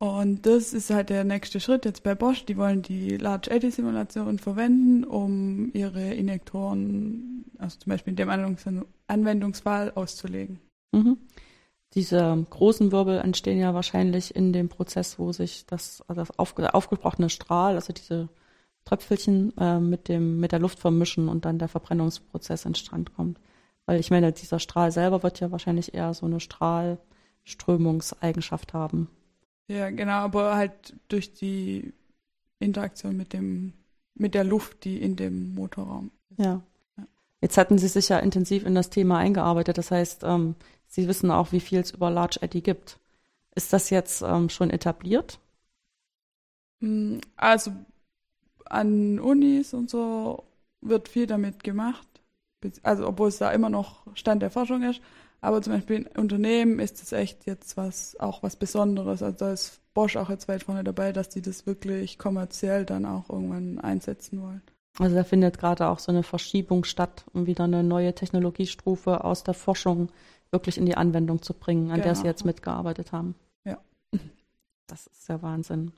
Und 0.02 0.46
das 0.46 0.72
ist 0.72 0.88
halt 0.88 1.10
der 1.10 1.24
nächste 1.24 1.60
Schritt 1.60 1.84
jetzt 1.84 2.02
bei 2.02 2.14
Bosch. 2.14 2.46
Die 2.46 2.56
wollen 2.56 2.80
die 2.80 3.18
Large 3.18 3.50
Eddy 3.50 3.70
Simulation 3.70 4.38
verwenden, 4.38 5.04
um 5.04 5.70
ihre 5.74 6.14
Injektoren, 6.14 7.44
also 7.58 7.78
zum 7.78 7.90
Beispiel 7.90 8.12
in 8.12 8.16
dem 8.16 8.30
Anwendungsfall 9.08 9.92
auszulegen. 9.94 10.58
Mhm. 10.92 11.18
Diese 11.94 12.46
großen 12.50 12.92
Wirbel 12.92 13.18
entstehen 13.18 13.58
ja 13.58 13.74
wahrscheinlich 13.74 14.36
in 14.36 14.52
dem 14.52 14.68
Prozess, 14.68 15.18
wo 15.18 15.32
sich 15.32 15.66
das, 15.66 16.04
also 16.06 16.20
das 16.20 16.38
aufge, 16.38 16.72
aufgebrochene 16.72 17.30
Strahl, 17.30 17.74
also 17.74 17.92
diese 17.92 18.28
Tröpfelchen 18.84 19.52
äh, 19.58 19.80
mit 19.80 20.06
dem 20.08 20.38
mit 20.40 20.52
der 20.52 20.60
Luft 20.60 20.78
vermischen 20.78 21.28
und 21.28 21.44
dann 21.44 21.58
der 21.58 21.66
Verbrennungsprozess 21.68 22.64
in 22.64 22.76
Strand 22.76 23.14
kommt. 23.14 23.40
Weil 23.86 23.98
ich 23.98 24.10
meine, 24.10 24.32
dieser 24.32 24.60
Strahl 24.60 24.92
selber 24.92 25.22
wird 25.22 25.40
ja 25.40 25.50
wahrscheinlich 25.50 25.94
eher 25.94 26.12
so 26.14 26.26
eine 26.26 26.38
Strahlströmungseigenschaft 26.38 28.72
haben. 28.72 29.08
Ja, 29.66 29.90
genau, 29.90 30.12
aber 30.12 30.54
halt 30.56 30.94
durch 31.08 31.34
die 31.34 31.92
Interaktion 32.60 33.16
mit 33.16 33.32
dem, 33.32 33.72
mit 34.14 34.34
der 34.34 34.44
Luft, 34.44 34.84
die 34.84 35.00
in 35.00 35.16
dem 35.16 35.54
Motorraum 35.54 36.10
ist. 36.30 36.44
Ja. 36.44 36.60
ja. 36.96 37.04
Jetzt 37.40 37.58
hatten 37.58 37.78
Sie 37.78 37.88
sich 37.88 38.08
ja 38.08 38.18
intensiv 38.18 38.64
in 38.64 38.74
das 38.74 38.90
Thema 38.90 39.18
eingearbeitet. 39.18 39.78
Das 39.78 39.90
heißt, 39.90 40.22
ähm, 40.24 40.54
Sie 40.90 41.06
wissen 41.06 41.30
auch, 41.30 41.52
wie 41.52 41.60
viel 41.60 41.78
es 41.78 41.92
über 41.92 42.10
Large 42.10 42.38
Eddy 42.42 42.60
gibt. 42.60 42.98
Ist 43.54 43.72
das 43.72 43.90
jetzt 43.90 44.22
ähm, 44.22 44.48
schon 44.48 44.70
etabliert? 44.70 45.38
Hm, 46.80 47.20
also 47.36 47.72
an 48.64 49.18
Unis 49.20 49.72
und 49.72 49.88
so 49.88 50.44
wird 50.80 51.08
viel 51.08 51.26
damit 51.26 51.62
gemacht. 51.62 52.06
Also 52.82 53.06
obwohl 53.06 53.28
es 53.28 53.38
da 53.38 53.50
immer 53.52 53.70
noch 53.70 54.04
Stand 54.14 54.42
der 54.42 54.50
Forschung 54.50 54.82
ist. 54.82 55.00
Aber 55.40 55.62
zum 55.62 55.74
Beispiel 55.74 55.96
in 55.96 56.06
Unternehmen 56.20 56.80
ist 56.80 57.02
es 57.02 57.12
echt 57.12 57.46
jetzt 57.46 57.76
was, 57.76 58.18
auch 58.18 58.42
was 58.42 58.56
Besonderes. 58.56 59.22
Also 59.22 59.36
da 59.38 59.52
ist 59.52 59.80
Bosch 59.94 60.16
auch 60.16 60.28
jetzt 60.28 60.48
weit 60.48 60.64
vorne 60.64 60.84
dabei, 60.84 61.12
dass 61.12 61.28
die 61.28 61.40
das 61.40 61.66
wirklich 61.66 62.18
kommerziell 62.18 62.84
dann 62.84 63.06
auch 63.06 63.30
irgendwann 63.30 63.78
einsetzen 63.78 64.42
wollen. 64.42 64.62
Also 64.98 65.16
da 65.16 65.24
findet 65.24 65.58
gerade 65.58 65.88
auch 65.88 65.98
so 65.98 66.12
eine 66.12 66.24
Verschiebung 66.24 66.84
statt, 66.84 67.24
um 67.32 67.46
wieder 67.46 67.64
eine 67.64 67.82
neue 67.82 68.14
Technologiestufe 68.14 69.24
aus 69.24 69.44
der 69.44 69.54
Forschung 69.54 70.10
wirklich 70.50 70.78
in 70.78 70.86
die 70.86 70.96
Anwendung 70.96 71.42
zu 71.42 71.54
bringen, 71.54 71.90
an 71.90 71.96
genau. 71.96 72.04
der 72.04 72.14
Sie 72.14 72.24
jetzt 72.24 72.44
mitgearbeitet 72.44 73.12
haben. 73.12 73.34
Ja. 73.64 73.78
Das 74.86 75.06
ist 75.06 75.28
ja 75.28 75.40
Wahnsinn. 75.40 75.92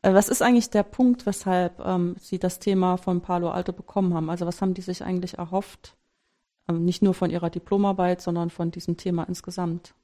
Äh, 0.00 0.14
was 0.14 0.30
ist 0.30 0.40
eigentlich 0.40 0.70
der 0.70 0.82
Punkt, 0.82 1.26
weshalb 1.26 1.80
ähm, 1.84 2.16
Sie 2.18 2.38
das 2.38 2.58
Thema 2.58 2.96
von 2.96 3.20
Palo 3.20 3.50
Alto 3.50 3.72
bekommen 3.72 4.14
haben? 4.14 4.30
Also 4.30 4.46
was 4.46 4.62
haben 4.62 4.72
die 4.72 4.80
sich 4.80 5.04
eigentlich 5.04 5.36
erhofft? 5.36 5.96
Ähm, 6.68 6.84
nicht 6.84 7.02
nur 7.02 7.12
von 7.12 7.30
Ihrer 7.30 7.50
Diplomarbeit, 7.50 8.22
sondern 8.22 8.48
von 8.48 8.70
diesem 8.70 8.96
Thema 8.96 9.24
insgesamt. 9.24 9.94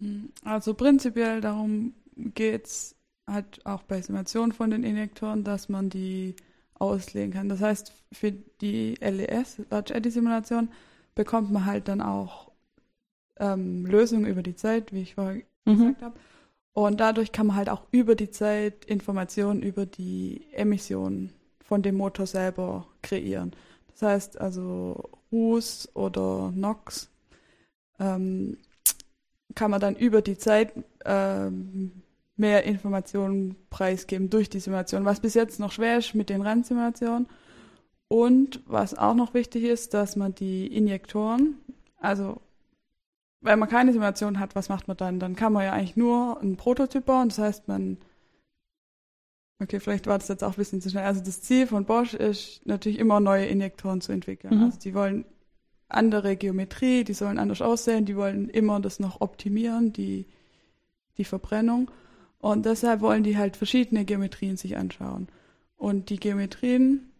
Hm, 0.00 0.30
also 0.44 0.74
prinzipiell 0.74 1.40
darum 1.40 1.94
geht 2.16 2.66
es 2.66 2.96
halt 3.26 3.64
auch 3.66 3.82
bei 3.82 4.00
Simulation 4.00 4.52
von 4.52 4.70
den 4.70 4.84
Injektoren, 4.84 5.44
dass 5.44 5.68
man 5.68 5.90
die 5.90 6.34
auslegen 6.78 7.32
kann. 7.32 7.48
Das 7.48 7.60
heißt, 7.60 7.92
für 8.12 8.32
die 8.32 8.94
LES, 9.00 9.62
Large 9.70 9.94
Eddy 9.94 10.10
Simulation, 10.10 10.70
bekommt 11.14 11.50
man 11.50 11.64
halt 11.64 11.88
dann 11.88 12.00
auch 12.00 12.50
ähm, 13.38 13.86
Lösungen 13.86 14.26
über 14.26 14.42
die 14.42 14.56
Zeit, 14.56 14.92
wie 14.92 15.02
ich 15.02 15.14
vorher 15.14 15.42
mhm. 15.64 15.78
gesagt 15.78 16.02
habe. 16.02 16.18
Und 16.72 17.00
dadurch 17.00 17.32
kann 17.32 17.46
man 17.46 17.56
halt 17.56 17.70
auch 17.70 17.86
über 17.90 18.14
die 18.14 18.30
Zeit 18.30 18.84
Informationen 18.84 19.62
über 19.62 19.86
die 19.86 20.46
Emissionen 20.52 21.32
von 21.64 21.82
dem 21.82 21.96
Motor 21.96 22.26
selber 22.26 22.86
kreieren. 23.02 23.52
Das 23.88 24.02
heißt 24.02 24.40
also 24.40 25.10
Ruß 25.32 25.90
oder 25.94 26.52
NOx 26.54 27.10
ähm, 27.98 28.58
kann 29.54 29.70
man 29.70 29.80
dann 29.80 29.96
über 29.96 30.20
die 30.20 30.36
Zeit 30.36 30.72
ähm, 31.04 32.02
mehr 32.36 32.64
Informationen 32.64 33.56
preisgeben 33.70 34.28
durch 34.28 34.50
die 34.50 34.60
Simulation, 34.60 35.06
was 35.06 35.20
bis 35.20 35.34
jetzt 35.34 35.58
noch 35.58 35.72
schwer 35.72 35.98
ist 35.98 36.14
mit 36.14 36.28
den 36.28 36.42
Rennsimulationen. 36.42 37.26
Und 38.08 38.60
was 38.66 38.96
auch 38.96 39.14
noch 39.14 39.34
wichtig 39.34 39.64
ist, 39.64 39.94
dass 39.94 40.14
man 40.14 40.34
die 40.34 40.66
Injektoren, 40.66 41.56
also 41.98 42.40
wenn 43.40 43.58
man 43.58 43.68
keine 43.68 43.92
Simulation 43.92 44.40
hat, 44.40 44.54
was 44.54 44.68
macht 44.68 44.88
man 44.88 44.96
dann? 44.96 45.20
Dann 45.20 45.36
kann 45.36 45.52
man 45.52 45.64
ja 45.64 45.72
eigentlich 45.72 45.96
nur 45.96 46.40
einen 46.40 46.56
Prototyp 46.56 47.04
bauen. 47.04 47.28
Das 47.28 47.38
heißt, 47.38 47.68
man, 47.68 47.98
okay, 49.60 49.80
vielleicht 49.80 50.06
war 50.06 50.18
das 50.18 50.28
jetzt 50.28 50.42
auch 50.42 50.52
ein 50.52 50.56
bisschen 50.56 50.80
zu 50.80 50.90
schnell. 50.90 51.04
Also 51.04 51.22
das 51.22 51.42
Ziel 51.42 51.66
von 51.66 51.84
Bosch 51.84 52.14
ist 52.14 52.66
natürlich 52.66 52.98
immer 52.98 53.20
neue 53.20 53.46
Injektoren 53.46 54.00
zu 54.00 54.12
entwickeln. 54.12 54.58
Mhm. 54.58 54.64
Also 54.64 54.78
die 54.78 54.94
wollen 54.94 55.24
andere 55.88 56.36
Geometrie, 56.36 57.04
die 57.04 57.14
sollen 57.14 57.38
anders 57.38 57.62
aussehen, 57.62 58.06
die 58.06 58.16
wollen 58.16 58.48
immer 58.48 58.80
das 58.80 58.98
noch 58.98 59.20
optimieren, 59.20 59.92
die, 59.92 60.26
die 61.18 61.24
Verbrennung. 61.24 61.90
Und 62.38 62.66
deshalb 62.66 63.00
wollen 63.00 63.22
die 63.22 63.36
halt 63.36 63.56
verschiedene 63.56 64.04
Geometrien 64.04 64.56
sich 64.56 64.76
anschauen. 64.76 65.28
Und 65.76 66.10
die 66.10 66.18
Geometrien 66.18 67.10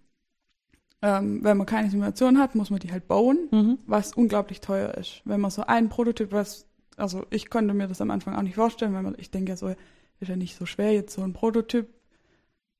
ähm, 1.02 1.42
wenn 1.44 1.56
man 1.56 1.66
keine 1.66 1.90
Simulation 1.90 2.38
hat, 2.38 2.54
muss 2.54 2.70
man 2.70 2.80
die 2.80 2.92
halt 2.92 3.06
bauen, 3.06 3.48
mhm. 3.50 3.78
was 3.86 4.14
unglaublich 4.14 4.60
teuer 4.60 4.94
ist. 4.94 5.22
Wenn 5.24 5.40
man 5.40 5.50
so 5.50 5.62
einen 5.62 5.88
Prototyp, 5.88 6.32
was, 6.32 6.66
also 6.96 7.24
ich 7.30 7.50
konnte 7.50 7.74
mir 7.74 7.88
das 7.88 8.00
am 8.00 8.10
Anfang 8.10 8.34
auch 8.34 8.42
nicht 8.42 8.54
vorstellen, 8.54 8.94
weil 8.94 9.02
man, 9.02 9.16
ich 9.18 9.30
denke 9.30 9.50
ja 9.50 9.56
so, 9.56 9.68
ist 9.68 10.28
ja 10.28 10.36
nicht 10.36 10.56
so 10.56 10.66
schwer, 10.66 10.92
jetzt 10.92 11.14
so 11.14 11.22
einen 11.22 11.34
Prototyp 11.34 11.88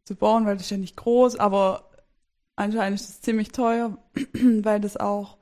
zu 0.05 0.16
bauen, 0.16 0.46
weil 0.46 0.57
das 0.57 0.64
ist 0.64 0.70
ja 0.70 0.79
nicht 0.79 0.96
groß, 0.96 1.37
aber 1.37 1.90
anscheinend 2.57 3.00
ist 3.00 3.09
es 3.11 3.20
ziemlich 3.20 3.52
teuer, 3.52 3.98
weil 4.33 4.81
das 4.81 4.96
auch 4.96 5.37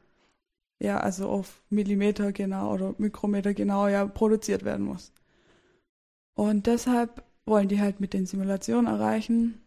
ja, 0.84 0.98
also 0.98 1.28
auf 1.28 1.62
Millimeter 1.70 2.32
genau 2.32 2.72
oder 2.74 2.94
Mikrometer 2.98 3.54
genau 3.54 3.88
ja 3.88 4.06
produziert 4.06 4.64
werden 4.64 4.84
muss. 4.84 5.12
Und 6.34 6.66
deshalb 6.66 7.24
wollen 7.46 7.68
die 7.68 7.80
halt 7.80 8.00
mit 8.00 8.12
den 8.12 8.26
Simulationen 8.26 8.86
erreichen, 8.86 9.60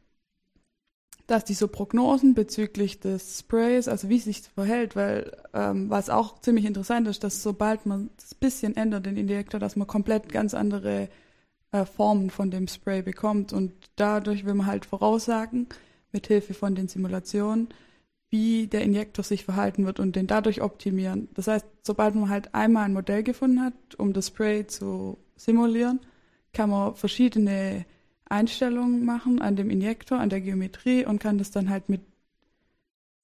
dass 1.28 1.44
die 1.44 1.54
so 1.54 1.68
Prognosen 1.68 2.34
bezüglich 2.34 3.02
des 3.02 3.40
Sprays, 3.40 3.90
also 3.90 4.08
wie 4.08 4.20
sich 4.20 4.42
verhält, 4.42 4.96
weil 4.96 5.32
ähm, 5.54 5.90
was 5.90 6.10
auch 6.10 6.40
ziemlich 6.40 6.66
interessant 6.66 7.08
ist, 7.08 7.24
dass 7.24 7.44
sobald 7.44 7.86
man 7.86 8.10
das 8.16 8.34
bisschen 8.34 8.78
ändert, 8.78 9.06
den 9.06 9.18
Injektor, 9.18 9.60
dass 9.60 9.76
man 9.76 9.88
komplett 9.88 10.30
ganz 10.30 10.54
andere 10.54 11.10
äh, 11.74 11.86
Formen 11.86 12.30
von 12.30 12.50
dem 12.50 12.70
Spray 12.70 13.02
bekommt 13.02 13.52
und 13.52 13.74
dadurch 13.98 14.46
will 14.46 14.54
man 14.54 14.68
halt 14.68 14.86
voraussagen, 14.86 15.68
mit 16.14 16.28
Hilfe 16.28 16.54
von 16.54 16.74
den 16.74 16.88
Simulationen, 16.88 17.68
wie 18.30 18.68
der 18.68 18.82
Injektor 18.82 19.24
sich 19.24 19.44
verhalten 19.44 19.86
wird 19.86 20.00
und 20.00 20.16
den 20.16 20.28
dadurch 20.28 20.62
optimieren. 20.62 21.28
Das 21.34 21.48
heißt, 21.48 21.66
sobald 21.84 22.16
man 22.16 22.30
halt 22.30 22.56
einmal 22.56 22.86
ein 22.86 22.94
Modell 22.94 23.24
gefunden 23.24 23.62
hat, 23.62 23.74
um 23.98 24.14
das 24.14 24.28
Spray 24.28 24.66
zu 24.66 25.18
simulieren, 25.36 26.00
kann 26.54 26.70
man 26.70 26.96
verschiedene 26.96 27.86
Einstellungen 28.30 29.06
machen 29.06 29.42
an 29.42 29.56
dem 29.56 29.70
Injektor, 29.70 30.20
an 30.20 30.30
der 30.30 30.42
Geometrie 30.42 31.06
und 31.06 31.20
kann 31.20 31.38
das 31.38 31.52
dann 31.52 31.70
halt 31.70 31.90
mit 31.90 32.02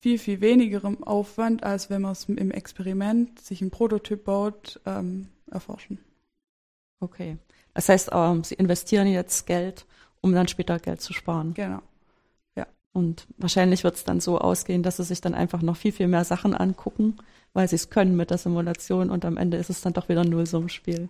viel, 0.01 0.19
viel 0.19 0.41
wenigerem 0.41 1.01
Aufwand, 1.03 1.63
als 1.63 1.89
wenn 1.89 2.01
man 2.01 2.11
es 2.11 2.25
im 2.25 2.51
Experiment 2.51 3.39
sich 3.39 3.61
ein 3.61 3.71
Prototyp 3.71 4.25
baut, 4.25 4.81
ähm, 4.85 5.29
erforschen. 5.49 5.97
Okay. 6.99 7.37
Das 7.73 7.89
heißt, 7.89 8.09
ähm, 8.11 8.43
Sie 8.43 8.55
investieren 8.55 9.07
jetzt 9.07 9.45
Geld, 9.47 9.85
um 10.21 10.33
dann 10.33 10.47
später 10.47 10.77
Geld 10.79 11.01
zu 11.01 11.13
sparen. 11.13 11.53
Genau. 11.53 11.81
Ja. 12.55 12.67
Und 12.91 13.27
wahrscheinlich 13.37 13.83
wird 13.83 13.95
es 13.95 14.03
dann 14.03 14.19
so 14.19 14.39
ausgehen, 14.39 14.83
dass 14.83 14.97
Sie 14.97 15.03
sich 15.03 15.21
dann 15.21 15.33
einfach 15.33 15.61
noch 15.61 15.77
viel, 15.77 15.91
viel 15.91 16.07
mehr 16.07 16.25
Sachen 16.25 16.53
angucken, 16.53 17.15
weil 17.53 17.69
Sie 17.69 17.75
es 17.75 17.89
können 17.89 18.15
mit 18.15 18.29
der 18.29 18.37
Simulation 18.37 19.09
und 19.09 19.23
am 19.23 19.37
Ende 19.37 19.57
ist 19.57 19.69
es 19.69 19.81
dann 19.81 19.93
doch 19.93 20.09
wieder 20.09 20.21
ein 20.21 20.29
Nullsummenspiel. 20.29 21.07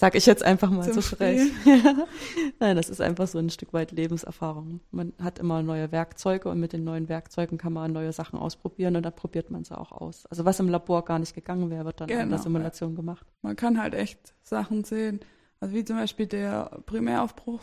Sag 0.00 0.14
ich 0.14 0.24
jetzt 0.24 0.42
einfach 0.42 0.70
mal 0.70 0.90
so 0.90 1.02
frech. 1.02 1.52
Nein, 2.58 2.74
das 2.74 2.88
ist 2.88 3.02
einfach 3.02 3.28
so 3.28 3.36
ein 3.36 3.50
Stück 3.50 3.74
weit 3.74 3.92
Lebenserfahrung. 3.92 4.80
Man 4.90 5.12
hat 5.22 5.38
immer 5.38 5.62
neue 5.62 5.92
Werkzeuge 5.92 6.48
und 6.48 6.58
mit 6.58 6.72
den 6.72 6.84
neuen 6.84 7.10
Werkzeugen 7.10 7.58
kann 7.58 7.74
man 7.74 7.92
neue 7.92 8.10
Sachen 8.14 8.38
ausprobieren 8.38 8.96
und 8.96 9.02
dann 9.02 9.14
probiert 9.14 9.50
man 9.50 9.62
sie 9.62 9.76
auch 9.76 9.92
aus. 9.92 10.24
Also 10.30 10.46
was 10.46 10.58
im 10.58 10.70
Labor 10.70 11.04
gar 11.04 11.18
nicht 11.18 11.34
gegangen 11.34 11.68
wäre, 11.68 11.84
wird 11.84 12.00
dann 12.00 12.08
genau, 12.08 12.22
in 12.22 12.30
der 12.30 12.38
Simulation 12.38 12.94
gemacht. 12.94 13.26
Man 13.42 13.56
kann 13.56 13.78
halt 13.78 13.92
echt 13.92 14.32
Sachen 14.42 14.84
sehen. 14.84 15.20
Also 15.60 15.74
wie 15.74 15.84
zum 15.84 15.96
Beispiel 15.96 16.26
der 16.26 16.80
Primäraufbruch, 16.86 17.60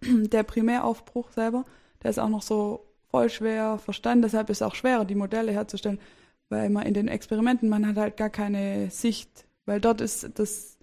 der 0.00 0.44
Primäraufbruch 0.44 1.32
selber, 1.32 1.66
der 2.02 2.12
ist 2.12 2.18
auch 2.18 2.30
noch 2.30 2.40
so 2.40 2.86
voll 3.10 3.28
schwer 3.28 3.76
verstanden. 3.76 4.22
Deshalb 4.22 4.48
ist 4.48 4.62
es 4.62 4.66
auch 4.66 4.74
schwerer, 4.74 5.04
die 5.04 5.16
Modelle 5.16 5.52
herzustellen, 5.52 6.00
weil 6.48 6.70
man 6.70 6.86
in 6.86 6.94
den 6.94 7.08
Experimenten, 7.08 7.68
man 7.68 7.86
hat 7.86 7.98
halt 7.98 8.16
gar 8.16 8.30
keine 8.30 8.88
Sicht, 8.88 9.44
weil 9.66 9.82
dort 9.82 10.00
ist 10.00 10.30
das 10.38 10.78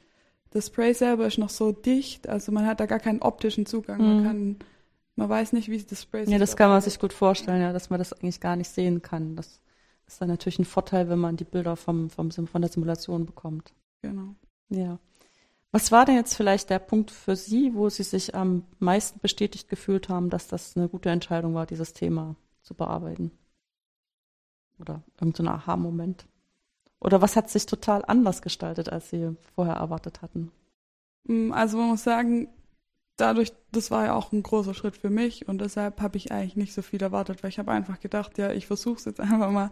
das 0.51 0.67
Spray 0.67 0.93
selber 0.93 1.27
ist 1.27 1.37
noch 1.37 1.49
so 1.49 1.71
dicht, 1.71 2.27
also 2.27 2.51
man 2.51 2.65
hat 2.65 2.79
da 2.79 2.85
gar 2.85 2.99
keinen 2.99 3.21
optischen 3.21 3.65
Zugang. 3.65 3.99
Mhm. 3.99 4.07
Man 4.07 4.23
kann, 4.23 4.55
man 5.15 5.29
weiß 5.29 5.53
nicht, 5.53 5.69
wie 5.69 5.81
das 5.81 6.03
Spray 6.03 6.29
Ja, 6.29 6.39
das 6.39 6.55
kann 6.55 6.69
man 6.69 6.81
sich 6.81 6.99
gut 6.99 7.13
vorstellen, 7.13 7.61
ja, 7.61 7.73
dass 7.73 7.89
man 7.89 7.99
das 7.99 8.13
eigentlich 8.13 8.39
gar 8.39 8.55
nicht 8.55 8.69
sehen 8.69 9.01
kann. 9.01 9.35
Das 9.35 9.61
ist 10.07 10.21
dann 10.21 10.29
natürlich 10.29 10.59
ein 10.59 10.65
Vorteil, 10.65 11.09
wenn 11.09 11.19
man 11.19 11.37
die 11.37 11.43
Bilder 11.43 11.75
vom, 11.75 12.09
vom, 12.09 12.31
von 12.31 12.61
der 12.61 12.71
Simulation 12.71 13.25
bekommt. 13.25 13.73
Genau. 14.01 14.35
Ja. 14.69 14.97
Was 15.71 15.91
war 15.91 16.05
denn 16.05 16.15
jetzt 16.15 16.35
vielleicht 16.35 16.71
der 16.71 16.79
Punkt 16.79 17.11
für 17.11 17.35
Sie, 17.35 17.75
wo 17.75 17.89
Sie 17.89 18.01
sich 18.01 18.33
am 18.33 18.63
meisten 18.79 19.19
bestätigt 19.19 19.69
gefühlt 19.69 20.09
haben, 20.09 20.31
dass 20.31 20.47
das 20.47 20.75
eine 20.75 20.89
gute 20.89 21.09
Entscheidung 21.09 21.53
war, 21.53 21.67
dieses 21.67 21.93
Thema 21.93 22.35
zu 22.63 22.73
bearbeiten? 22.73 23.31
Oder 24.79 25.03
irgendein 25.19 25.45
so 25.45 25.51
Aha-Moment? 25.51 26.25
Oder 27.01 27.21
was 27.21 27.35
hat 27.35 27.49
sich 27.49 27.65
total 27.65 28.03
anders 28.05 28.41
gestaltet, 28.41 28.89
als 28.89 29.09
Sie 29.09 29.35
vorher 29.55 29.75
erwartet 29.75 30.21
hatten? 30.21 30.51
Mm, 31.25 31.51
also 31.51 31.77
man 31.77 31.89
muss 31.89 32.03
sagen, 32.03 32.49
dadurch, 33.17 33.53
das 33.71 33.91
war 33.91 34.05
ja 34.05 34.15
auch 34.15 34.31
ein 34.31 34.43
großer 34.43 34.73
Schritt 34.73 34.97
für 34.97 35.09
mich 35.09 35.47
und 35.47 35.59
deshalb 35.59 36.01
habe 36.01 36.17
ich 36.17 36.31
eigentlich 36.31 36.55
nicht 36.55 36.73
so 36.73 36.81
viel 36.81 37.01
erwartet, 37.01 37.43
weil 37.43 37.49
ich 37.49 37.59
habe 37.59 37.71
einfach 37.71 37.99
gedacht, 37.99 38.37
ja, 38.37 38.51
ich 38.51 38.67
versuche 38.67 38.97
es 38.97 39.05
jetzt 39.05 39.19
einfach 39.19 39.51
mal 39.51 39.71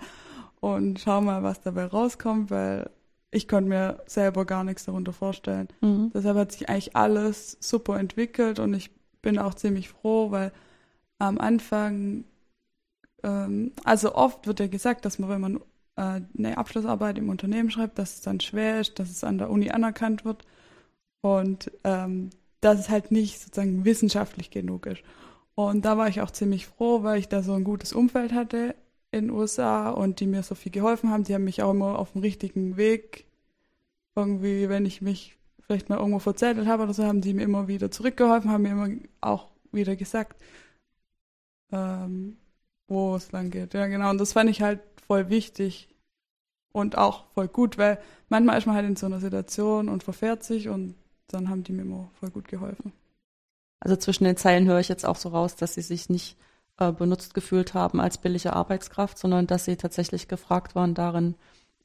und 0.59 0.99
schau 0.99 1.21
mal, 1.21 1.43
was 1.43 1.61
dabei 1.61 1.85
rauskommt, 1.85 2.49
weil 2.49 2.89
ich 3.31 3.47
konnte 3.47 3.69
mir 3.69 4.03
selber 4.07 4.45
gar 4.45 4.63
nichts 4.63 4.85
darunter 4.85 5.13
vorstellen. 5.13 5.67
Mhm. 5.81 6.11
Deshalb 6.13 6.37
hat 6.37 6.51
sich 6.51 6.69
eigentlich 6.69 6.95
alles 6.95 7.57
super 7.59 7.99
entwickelt 7.99 8.59
und 8.59 8.73
ich 8.73 8.91
bin 9.21 9.37
auch 9.37 9.53
ziemlich 9.53 9.89
froh, 9.89 10.31
weil 10.31 10.51
am 11.19 11.37
Anfang, 11.37 12.23
ähm, 13.23 13.73
also 13.83 14.15
oft 14.15 14.47
wird 14.47 14.59
ja 14.59 14.67
gesagt, 14.67 15.03
dass 15.05 15.19
man, 15.19 15.29
wenn 15.29 15.41
man 15.41 15.59
äh, 15.97 16.21
eine 16.37 16.57
Abschlussarbeit 16.57 17.17
im 17.17 17.29
Unternehmen 17.29 17.69
schreibt, 17.71 17.99
dass 17.99 18.15
es 18.15 18.21
dann 18.21 18.39
schwer 18.39 18.79
ist, 18.79 18.99
dass 18.99 19.09
es 19.09 19.23
an 19.23 19.37
der 19.37 19.49
Uni 19.49 19.71
anerkannt 19.71 20.23
wird 20.23 20.45
und 21.21 21.71
ähm, 21.83 22.29
dass 22.61 22.79
es 22.79 22.89
halt 22.89 23.11
nicht 23.11 23.39
sozusagen 23.39 23.83
wissenschaftlich 23.83 24.49
genug 24.51 24.85
ist. 24.85 25.03
Und 25.55 25.85
da 25.85 25.97
war 25.97 26.07
ich 26.07 26.21
auch 26.21 26.31
ziemlich 26.31 26.67
froh, 26.67 27.03
weil 27.03 27.19
ich 27.19 27.29
da 27.29 27.41
so 27.41 27.53
ein 27.53 27.63
gutes 27.63 27.93
Umfeld 27.93 28.31
hatte 28.33 28.75
in 29.11 29.27
den 29.27 29.31
USA 29.31 29.89
und 29.89 30.19
die 30.19 30.27
mir 30.27 30.43
so 30.43 30.55
viel 30.55 30.71
geholfen 30.71 31.09
haben. 31.09 31.23
Die 31.23 31.33
haben 31.33 31.43
mich 31.43 31.63
auch 31.63 31.71
immer 31.71 31.97
auf 31.97 32.11
dem 32.11 32.21
richtigen 32.21 32.77
Weg 32.77 33.25
irgendwie, 34.15 34.69
wenn 34.69 34.85
ich 34.85 35.01
mich 35.01 35.37
vielleicht 35.61 35.89
mal 35.89 35.97
irgendwo 35.97 36.19
verzettelt 36.19 36.67
habe 36.67 36.83
oder 36.83 36.93
so, 36.93 37.05
haben 37.05 37.21
die 37.21 37.33
mir 37.33 37.43
immer 37.43 37.67
wieder 37.67 37.91
zurückgeholfen, 37.91 38.51
haben 38.51 38.63
mir 38.63 38.71
immer 38.71 38.89
auch 39.21 39.49
wieder 39.71 39.95
gesagt, 39.95 40.41
ähm, 41.71 42.37
wo 42.87 43.15
es 43.15 43.31
lang 43.31 43.49
geht. 43.49 43.73
Ja, 43.73 43.87
genau. 43.87 44.09
Und 44.11 44.19
das 44.19 44.33
fand 44.33 44.49
ich 44.49 44.61
halt 44.61 44.79
voll 45.07 45.29
wichtig 45.29 45.89
und 46.71 46.97
auch 46.97 47.25
voll 47.33 47.47
gut, 47.47 47.77
weil 47.77 47.99
manchmal 48.29 48.57
ist 48.57 48.67
man 48.67 48.75
halt 48.75 48.85
in 48.85 48.95
so 48.95 49.05
einer 49.05 49.19
Situation 49.19 49.89
und 49.89 50.03
verfährt 50.03 50.43
sich 50.43 50.69
und 50.69 50.95
dann 51.27 51.49
haben 51.49 51.63
die 51.63 51.73
mir 51.73 51.81
immer 51.81 52.09
voll 52.19 52.29
gut 52.29 52.47
geholfen. 52.47 52.93
Also 53.79 53.95
zwischen 53.95 54.23
den 54.25 54.37
Zeilen 54.37 54.67
höre 54.67 54.79
ich 54.79 54.89
jetzt 54.89 55.05
auch 55.05 55.17
so 55.17 55.29
raus, 55.29 55.55
dass 55.55 55.75
sie 55.75 55.81
sich 55.81 56.09
nicht 56.09 56.37
äh, 56.77 56.91
benutzt 56.91 57.33
gefühlt 57.33 57.73
haben 57.73 57.99
als 57.99 58.17
billige 58.17 58.53
Arbeitskraft, 58.53 59.17
sondern 59.17 59.47
dass 59.47 59.65
sie 59.65 59.77
tatsächlich 59.77 60.27
gefragt 60.27 60.75
waren 60.75 60.93
darin, 60.93 61.35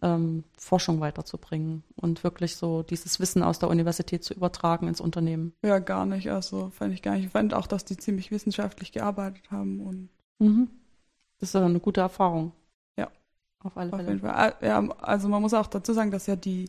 ähm, 0.03 0.45
Forschung 0.57 1.01
weiterzubringen 1.01 1.85
und 1.97 2.25
wirklich 2.25 2.57
so 2.57 2.83
dieses 2.83 3.21
Wissen 3.21 3.43
aus 3.43 3.59
der 3.59 3.69
Universität 3.69 4.25
zu 4.25 4.35
übertragen 4.35 4.89
ins 4.89 5.01
Unternehmen. 5.01 5.55
Ja, 5.63 5.79
gar 5.79 6.07
nicht. 6.07 6.31
Also 6.31 6.71
fand 6.71 6.93
ich 6.93 7.03
gar 7.03 7.15
nicht. 7.15 7.27
Ich 7.27 7.31
fand 7.31 7.55
auch, 7.55 7.67
dass 7.67 7.85
die 7.85 7.97
ziemlich 7.97 8.31
wissenschaftlich 8.31 8.93
gearbeitet 8.93 9.51
haben 9.51 9.81
und 9.81 10.09
mhm. 10.39 10.69
das 11.39 11.51
ist 11.51 11.57
eine 11.57 11.81
gute 11.81 12.01
Erfahrung. 12.01 12.53
Auf 13.65 13.77
alle 13.77 13.91
Auf 13.93 13.97
Fälle. 13.99 14.09
jeden 14.11 14.21
Fall. 14.21 14.31
Ah, 14.61 14.65
Ja, 14.67 14.89
also 15.01 15.29
man 15.29 15.43
muss 15.43 15.55
auch 15.55 15.67
dazu 15.67 15.93
sagen, 15.93 16.11
dass 16.11 16.27
ja 16.27 16.37
die 16.37 16.69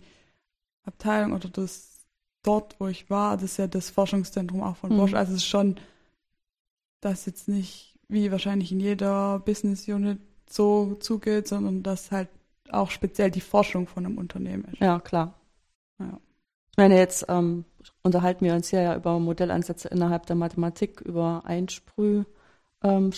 Abteilung 0.85 1.33
oder 1.33 1.49
das 1.49 2.05
dort, 2.43 2.79
wo 2.79 2.87
ich 2.87 3.09
war, 3.09 3.35
das 3.37 3.43
ist 3.45 3.57
ja 3.57 3.67
das 3.67 3.89
Forschungszentrum 3.89 4.61
auch 4.63 4.75
von 4.77 4.91
Mhm. 4.93 4.97
Bosch. 4.97 5.13
Also 5.13 5.31
es 5.33 5.37
ist 5.39 5.47
schon, 5.47 5.77
das 7.01 7.25
jetzt 7.25 7.47
nicht 7.47 7.97
wie 8.07 8.31
wahrscheinlich 8.31 8.71
in 8.71 8.79
jeder 8.79 9.39
Business 9.39 9.87
Unit 9.87 10.19
so 10.49 10.95
zugeht, 10.95 11.47
sondern 11.47 11.83
dass 11.83 12.11
halt 12.11 12.29
auch 12.69 12.91
speziell 12.91 13.31
die 13.31 13.41
Forschung 13.41 13.87
von 13.87 14.05
einem 14.05 14.17
Unternehmen 14.17 14.65
ist. 14.65 14.79
Ja, 14.79 14.99
klar. 14.99 15.33
Ja. 15.99 16.19
Ich 16.71 16.77
meine, 16.77 16.97
jetzt 16.97 17.25
ähm, 17.29 17.65
unterhalten 18.03 18.45
wir 18.45 18.53
uns 18.53 18.69
hier 18.69 18.81
ja 18.81 18.95
über 18.95 19.19
Modellansätze 19.19 19.87
innerhalb 19.89 20.25
der 20.25 20.35
Mathematik, 20.35 21.01
über 21.01 21.41
Einsprüh, 21.45 22.23
ähm, 22.83 23.11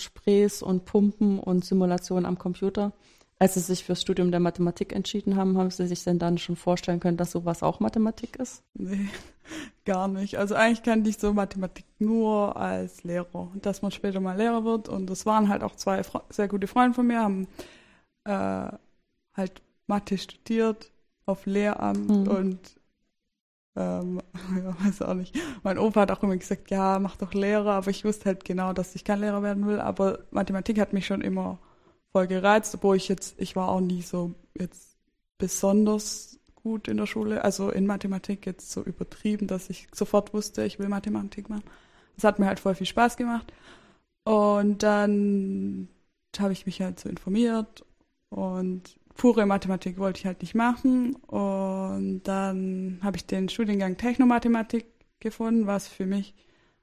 und 0.62 0.84
Pumpen 0.84 1.38
und 1.40 1.64
Simulationen 1.64 2.26
am 2.26 2.38
Computer. 2.38 2.92
Als 3.38 3.54
Sie 3.54 3.60
sich 3.60 3.84
fürs 3.84 4.00
Studium 4.00 4.30
der 4.30 4.40
Mathematik 4.40 4.94
entschieden 4.94 5.36
haben, 5.36 5.58
haben 5.58 5.70
Sie 5.70 5.86
sich 5.86 6.02
denn 6.04 6.18
dann 6.18 6.38
schon 6.38 6.56
vorstellen 6.56 7.00
können, 7.00 7.18
dass 7.18 7.32
sowas 7.32 7.62
auch 7.62 7.80
Mathematik 7.80 8.36
ist? 8.36 8.62
Nee, 8.74 9.08
gar 9.84 10.08
nicht. 10.08 10.38
Also 10.38 10.54
eigentlich 10.54 10.82
kannte 10.82 11.10
ich 11.10 11.18
so 11.18 11.34
Mathematik 11.34 11.84
nur 11.98 12.56
als 12.56 13.04
Lehrer. 13.04 13.50
Dass 13.60 13.82
man 13.82 13.90
später 13.90 14.20
mal 14.20 14.38
Lehrer 14.38 14.64
wird. 14.64 14.88
Und 14.88 15.10
das 15.10 15.26
waren 15.26 15.50
halt 15.50 15.62
auch 15.62 15.76
zwei 15.76 16.00
sehr 16.30 16.48
gute 16.48 16.66
Freunde 16.66 16.94
von 16.94 17.06
mir, 17.06 17.20
haben 17.20 17.46
äh, 18.24 18.68
halt 19.34 19.62
Mathe 19.86 20.16
studiert 20.16 20.90
auf 21.26 21.44
Lehramt 21.44 22.08
Mhm. 22.08 22.28
und 22.28 22.60
ähm, 23.76 24.22
ja, 24.56 24.74
weiß 24.84 25.02
auch 25.02 25.14
nicht. 25.14 25.36
Mein 25.62 25.78
Opa 25.78 26.00
hat 26.02 26.10
auch 26.10 26.22
immer 26.22 26.36
gesagt, 26.38 26.70
ja, 26.70 26.98
mach 26.98 27.16
doch 27.16 27.34
Lehrer, 27.34 27.72
aber 27.72 27.90
ich 27.90 28.04
wusste 28.04 28.26
halt 28.26 28.44
genau, 28.46 28.72
dass 28.72 28.94
ich 28.94 29.04
kein 29.04 29.20
Lehrer 29.20 29.42
werden 29.42 29.66
will. 29.66 29.78
Aber 29.80 30.20
Mathematik 30.30 30.80
hat 30.80 30.94
mich 30.94 31.04
schon 31.06 31.20
immer 31.20 31.58
voll 32.16 32.28
gereizt, 32.28 32.74
obwohl 32.74 32.96
ich 32.96 33.08
jetzt, 33.08 33.34
ich 33.38 33.56
war 33.56 33.68
auch 33.68 33.80
nie 33.80 34.00
so 34.00 34.32
jetzt 34.58 34.96
besonders 35.36 36.40
gut 36.54 36.88
in 36.88 36.96
der 36.96 37.04
Schule, 37.04 37.44
also 37.44 37.68
in 37.70 37.84
Mathematik 37.84 38.46
jetzt 38.46 38.70
so 38.72 38.82
übertrieben, 38.82 39.46
dass 39.46 39.68
ich 39.68 39.88
sofort 39.94 40.32
wusste, 40.32 40.64
ich 40.64 40.78
will 40.78 40.88
Mathematik 40.88 41.50
machen. 41.50 41.64
Das 42.14 42.24
hat 42.24 42.38
mir 42.38 42.46
halt 42.46 42.58
voll 42.58 42.74
viel 42.74 42.86
Spaß 42.86 43.18
gemacht. 43.18 43.52
Und 44.24 44.82
dann 44.82 45.88
habe 46.38 46.54
ich 46.54 46.64
mich 46.64 46.80
halt 46.80 46.98
so 46.98 47.10
informiert 47.10 47.84
und 48.30 48.98
pure 49.14 49.44
Mathematik 49.44 49.98
wollte 49.98 50.20
ich 50.20 50.24
halt 50.24 50.40
nicht 50.40 50.54
machen. 50.54 51.16
Und 51.16 52.22
dann 52.22 52.98
habe 53.02 53.18
ich 53.18 53.26
den 53.26 53.50
Studiengang 53.50 53.98
Technomathematik 53.98 54.86
gefunden, 55.20 55.66
was 55.66 55.86
für 55.86 56.06
mich, 56.06 56.32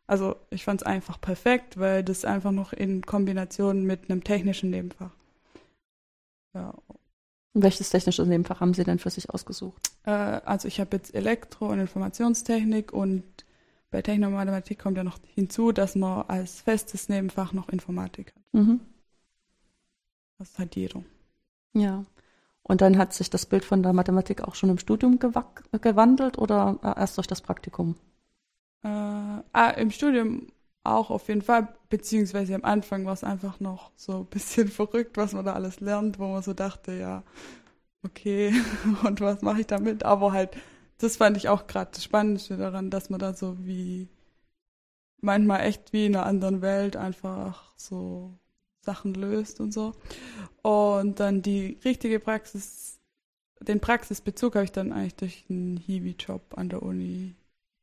also 0.05 0.35
ich 0.51 0.63
fand 0.63 0.81
es 0.81 0.85
einfach 0.85 1.19
perfekt, 1.19 1.79
weil 1.79 2.03
das 2.03 2.23
einfach 2.23 2.51
noch 2.51 2.71
in 2.71 3.01
Kombination 3.01 3.83
mit 3.83 4.11
einem 4.11 4.23
technischen 4.23 4.69
Nebenfach. 4.69 5.09
Ja, 6.53 6.73
welches 7.53 7.89
technische 7.89 8.25
Nebenfach 8.25 8.61
haben 8.61 8.73
Sie 8.73 8.83
denn 8.83 8.99
für 8.99 9.09
sich 9.09 9.29
ausgesucht? 9.29 9.91
äh, 10.05 10.11
also 10.11 10.67
ich 10.67 10.79
habe 10.79 10.97
jetzt 10.97 11.13
Elektro- 11.13 11.69
und 11.69 11.79
Informationstechnik 11.79 12.91
und 12.91 13.23
bei 13.91 14.01
Technomathematik 14.01 14.79
kommt 14.79 14.97
ja 14.97 15.03
noch 15.03 15.19
hinzu, 15.35 15.71
dass 15.71 15.95
man 15.95 16.23
als 16.27 16.61
festes 16.61 17.09
Nebenfach 17.09 17.53
noch 17.53 17.69
Informatik 17.69 18.33
hat. 18.35 18.43
Mhm. 18.53 18.81
Das 20.39 20.57
hat 20.57 20.75
jeder. 20.75 21.03
Ja. 21.73 22.03
Und 22.63 22.81
dann 22.81 22.97
hat 22.97 23.13
sich 23.13 23.29
das 23.29 23.45
Bild 23.45 23.63
von 23.65 23.83
der 23.83 23.93
Mathematik 23.93 24.41
auch 24.41 24.55
schon 24.55 24.69
im 24.69 24.79
Studium 24.79 25.19
gewandelt 25.19 26.37
oder 26.37 26.79
äh, 26.81 26.99
erst 26.99 27.17
durch 27.17 27.27
das 27.27 27.41
Praktikum? 27.41 27.95
Äh, 28.83 28.87
ah, 28.87 29.69
Im 29.77 29.91
Studium 29.91 30.47
auch 30.83 31.09
auf 31.09 31.27
jeden 31.29 31.41
Fall, 31.41 31.73
beziehungsweise 31.89 32.55
am 32.55 32.65
Anfang 32.65 33.05
war 33.05 33.13
es 33.13 33.23
einfach 33.23 33.59
noch 33.59 33.91
so 33.95 34.19
ein 34.19 34.25
bisschen 34.25 34.67
verrückt, 34.69 35.17
was 35.17 35.33
man 35.33 35.45
da 35.45 35.53
alles 35.53 35.79
lernt, 35.79 36.19
wo 36.19 36.27
man 36.27 36.43
so 36.43 36.53
dachte, 36.53 36.93
ja, 36.93 37.23
okay, 38.03 38.53
und 39.03 39.21
was 39.21 39.41
mache 39.41 39.61
ich 39.61 39.67
damit? 39.67 40.03
Aber 40.03 40.33
halt, 40.33 40.57
das 40.97 41.17
fand 41.17 41.37
ich 41.37 41.49
auch 41.49 41.67
gerade 41.67 41.91
das 41.93 42.03
Spannendste 42.03 42.57
daran, 42.57 42.89
dass 42.89 43.09
man 43.09 43.19
da 43.19 43.33
so 43.33 43.57
wie 43.65 44.09
manchmal 45.21 45.61
echt 45.61 45.93
wie 45.93 46.05
in 46.05 46.15
einer 46.15 46.25
anderen 46.25 46.61
Welt 46.61 46.97
einfach 46.97 47.73
so 47.77 48.37
Sachen 48.81 49.13
löst 49.13 49.59
und 49.61 49.73
so. 49.73 49.93
Und 50.61 51.19
dann 51.19 51.41
die 51.41 51.79
richtige 51.85 52.19
Praxis, 52.19 52.99
den 53.61 53.79
Praxisbezug 53.79 54.55
habe 54.55 54.65
ich 54.65 54.71
dann 54.71 54.91
eigentlich 54.91 55.15
durch 55.15 55.45
einen 55.49 55.77
Hiwi-Job 55.77 56.57
an 56.57 56.69
der 56.69 56.83
Uni 56.83 57.35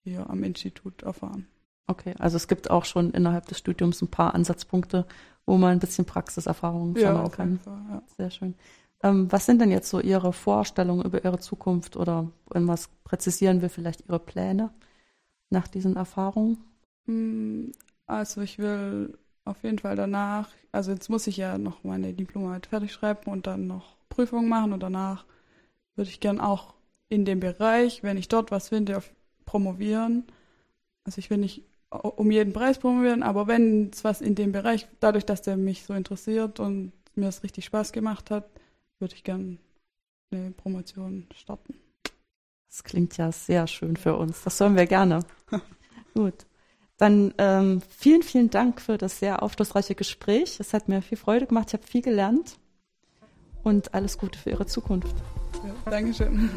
hier 0.04 0.28
am 0.28 0.44
Institut 0.44 1.02
erfahren. 1.02 1.48
Okay, 1.86 2.14
also 2.18 2.36
es 2.36 2.46
gibt 2.48 2.70
auch 2.70 2.84
schon 2.84 3.10
innerhalb 3.10 3.46
des 3.46 3.58
Studiums 3.58 4.00
ein 4.00 4.08
paar 4.08 4.34
Ansatzpunkte, 4.34 5.06
wo 5.46 5.56
man 5.56 5.72
ein 5.72 5.80
bisschen 5.80 6.04
Praxiserfahrung 6.04 6.96
sammeln 6.96 7.24
auf 7.24 7.32
kann. 7.32 7.48
jeden 7.48 7.58
Fall, 7.58 7.82
ja. 7.90 8.02
Sehr 8.16 8.30
schön. 8.30 8.54
Ähm, 9.02 9.30
was 9.32 9.46
sind 9.46 9.60
denn 9.60 9.70
jetzt 9.70 9.90
so 9.90 10.00
Ihre 10.00 10.32
Vorstellungen 10.32 11.04
über 11.04 11.24
Ihre 11.24 11.38
Zukunft 11.40 11.96
oder 11.96 12.30
wenn 12.50 12.68
was 12.68 12.88
präzisieren 13.04 13.62
wir 13.62 13.70
vielleicht 13.70 14.08
Ihre 14.08 14.20
Pläne 14.20 14.70
nach 15.50 15.68
diesen 15.68 15.96
Erfahrungen? 15.96 16.58
Mm, 17.06 17.70
Also 18.06 18.40
ich 18.42 18.58
will 18.58 19.16
auf 19.44 19.62
jeden 19.62 19.78
Fall 19.78 19.96
danach, 19.96 20.48
also 20.72 20.90
jetzt 20.92 21.08
muss 21.08 21.26
ich 21.26 21.36
ja 21.36 21.58
noch 21.58 21.84
meine 21.84 22.12
Diplomarbeit 22.12 22.66
fertig 22.66 22.92
schreiben 22.92 23.30
und 23.30 23.46
dann 23.46 23.66
noch 23.66 23.96
Prüfungen 24.08 24.48
machen 24.48 24.72
und 24.72 24.80
danach 24.82 25.24
würde 25.96 26.10
ich 26.10 26.20
gern 26.20 26.40
auch 26.40 26.74
in 27.08 27.24
dem 27.26 27.40
Bereich, 27.40 28.02
wenn 28.04 28.16
ich 28.18 28.28
dort 28.28 28.50
was 28.52 28.70
finde, 28.70 28.98
auf 28.98 29.12
promovieren. 29.46 30.24
Also 31.04 31.20
ich 31.20 31.30
will 31.30 31.38
nicht 31.38 31.64
um 31.90 32.30
jeden 32.30 32.52
Preis 32.52 32.78
promovieren, 32.78 33.22
aber 33.22 33.46
wenn 33.46 33.90
es 33.90 34.04
was 34.04 34.20
in 34.20 34.34
dem 34.34 34.52
Bereich, 34.52 34.86
dadurch, 35.00 35.26
dass 35.26 35.42
der 35.42 35.56
mich 35.56 35.84
so 35.84 35.94
interessiert 35.94 36.60
und 36.60 36.92
mir 37.14 37.28
es 37.28 37.42
richtig 37.42 37.64
Spaß 37.64 37.92
gemacht 37.92 38.30
hat, 38.30 38.48
würde 38.98 39.14
ich 39.14 39.24
gern 39.24 39.58
eine 40.30 40.52
Promotion 40.52 41.26
starten. 41.34 41.74
Das 42.68 42.84
klingt 42.84 43.16
ja 43.16 43.32
sehr 43.32 43.66
schön 43.66 43.96
für 43.96 44.16
uns. 44.16 44.44
Das 44.44 44.60
hören 44.60 44.76
wir 44.76 44.86
gerne. 44.86 45.24
Gut. 46.14 46.46
Dann 46.96 47.34
ähm, 47.38 47.82
vielen, 47.88 48.22
vielen 48.22 48.50
Dank 48.50 48.80
für 48.80 48.96
das 48.96 49.18
sehr 49.18 49.42
aufschlussreiche 49.42 49.94
Gespräch. 49.94 50.60
Es 50.60 50.72
hat 50.72 50.88
mir 50.88 51.02
viel 51.02 51.18
Freude 51.18 51.46
gemacht. 51.46 51.68
Ich 51.68 51.72
habe 51.74 51.86
viel 51.86 52.02
gelernt. 52.02 52.58
Und 53.64 53.94
alles 53.94 54.18
Gute 54.18 54.38
für 54.38 54.50
Ihre 54.50 54.66
Zukunft. 54.66 55.16
Ja, 55.64 55.90
Dankeschön. 55.90 56.50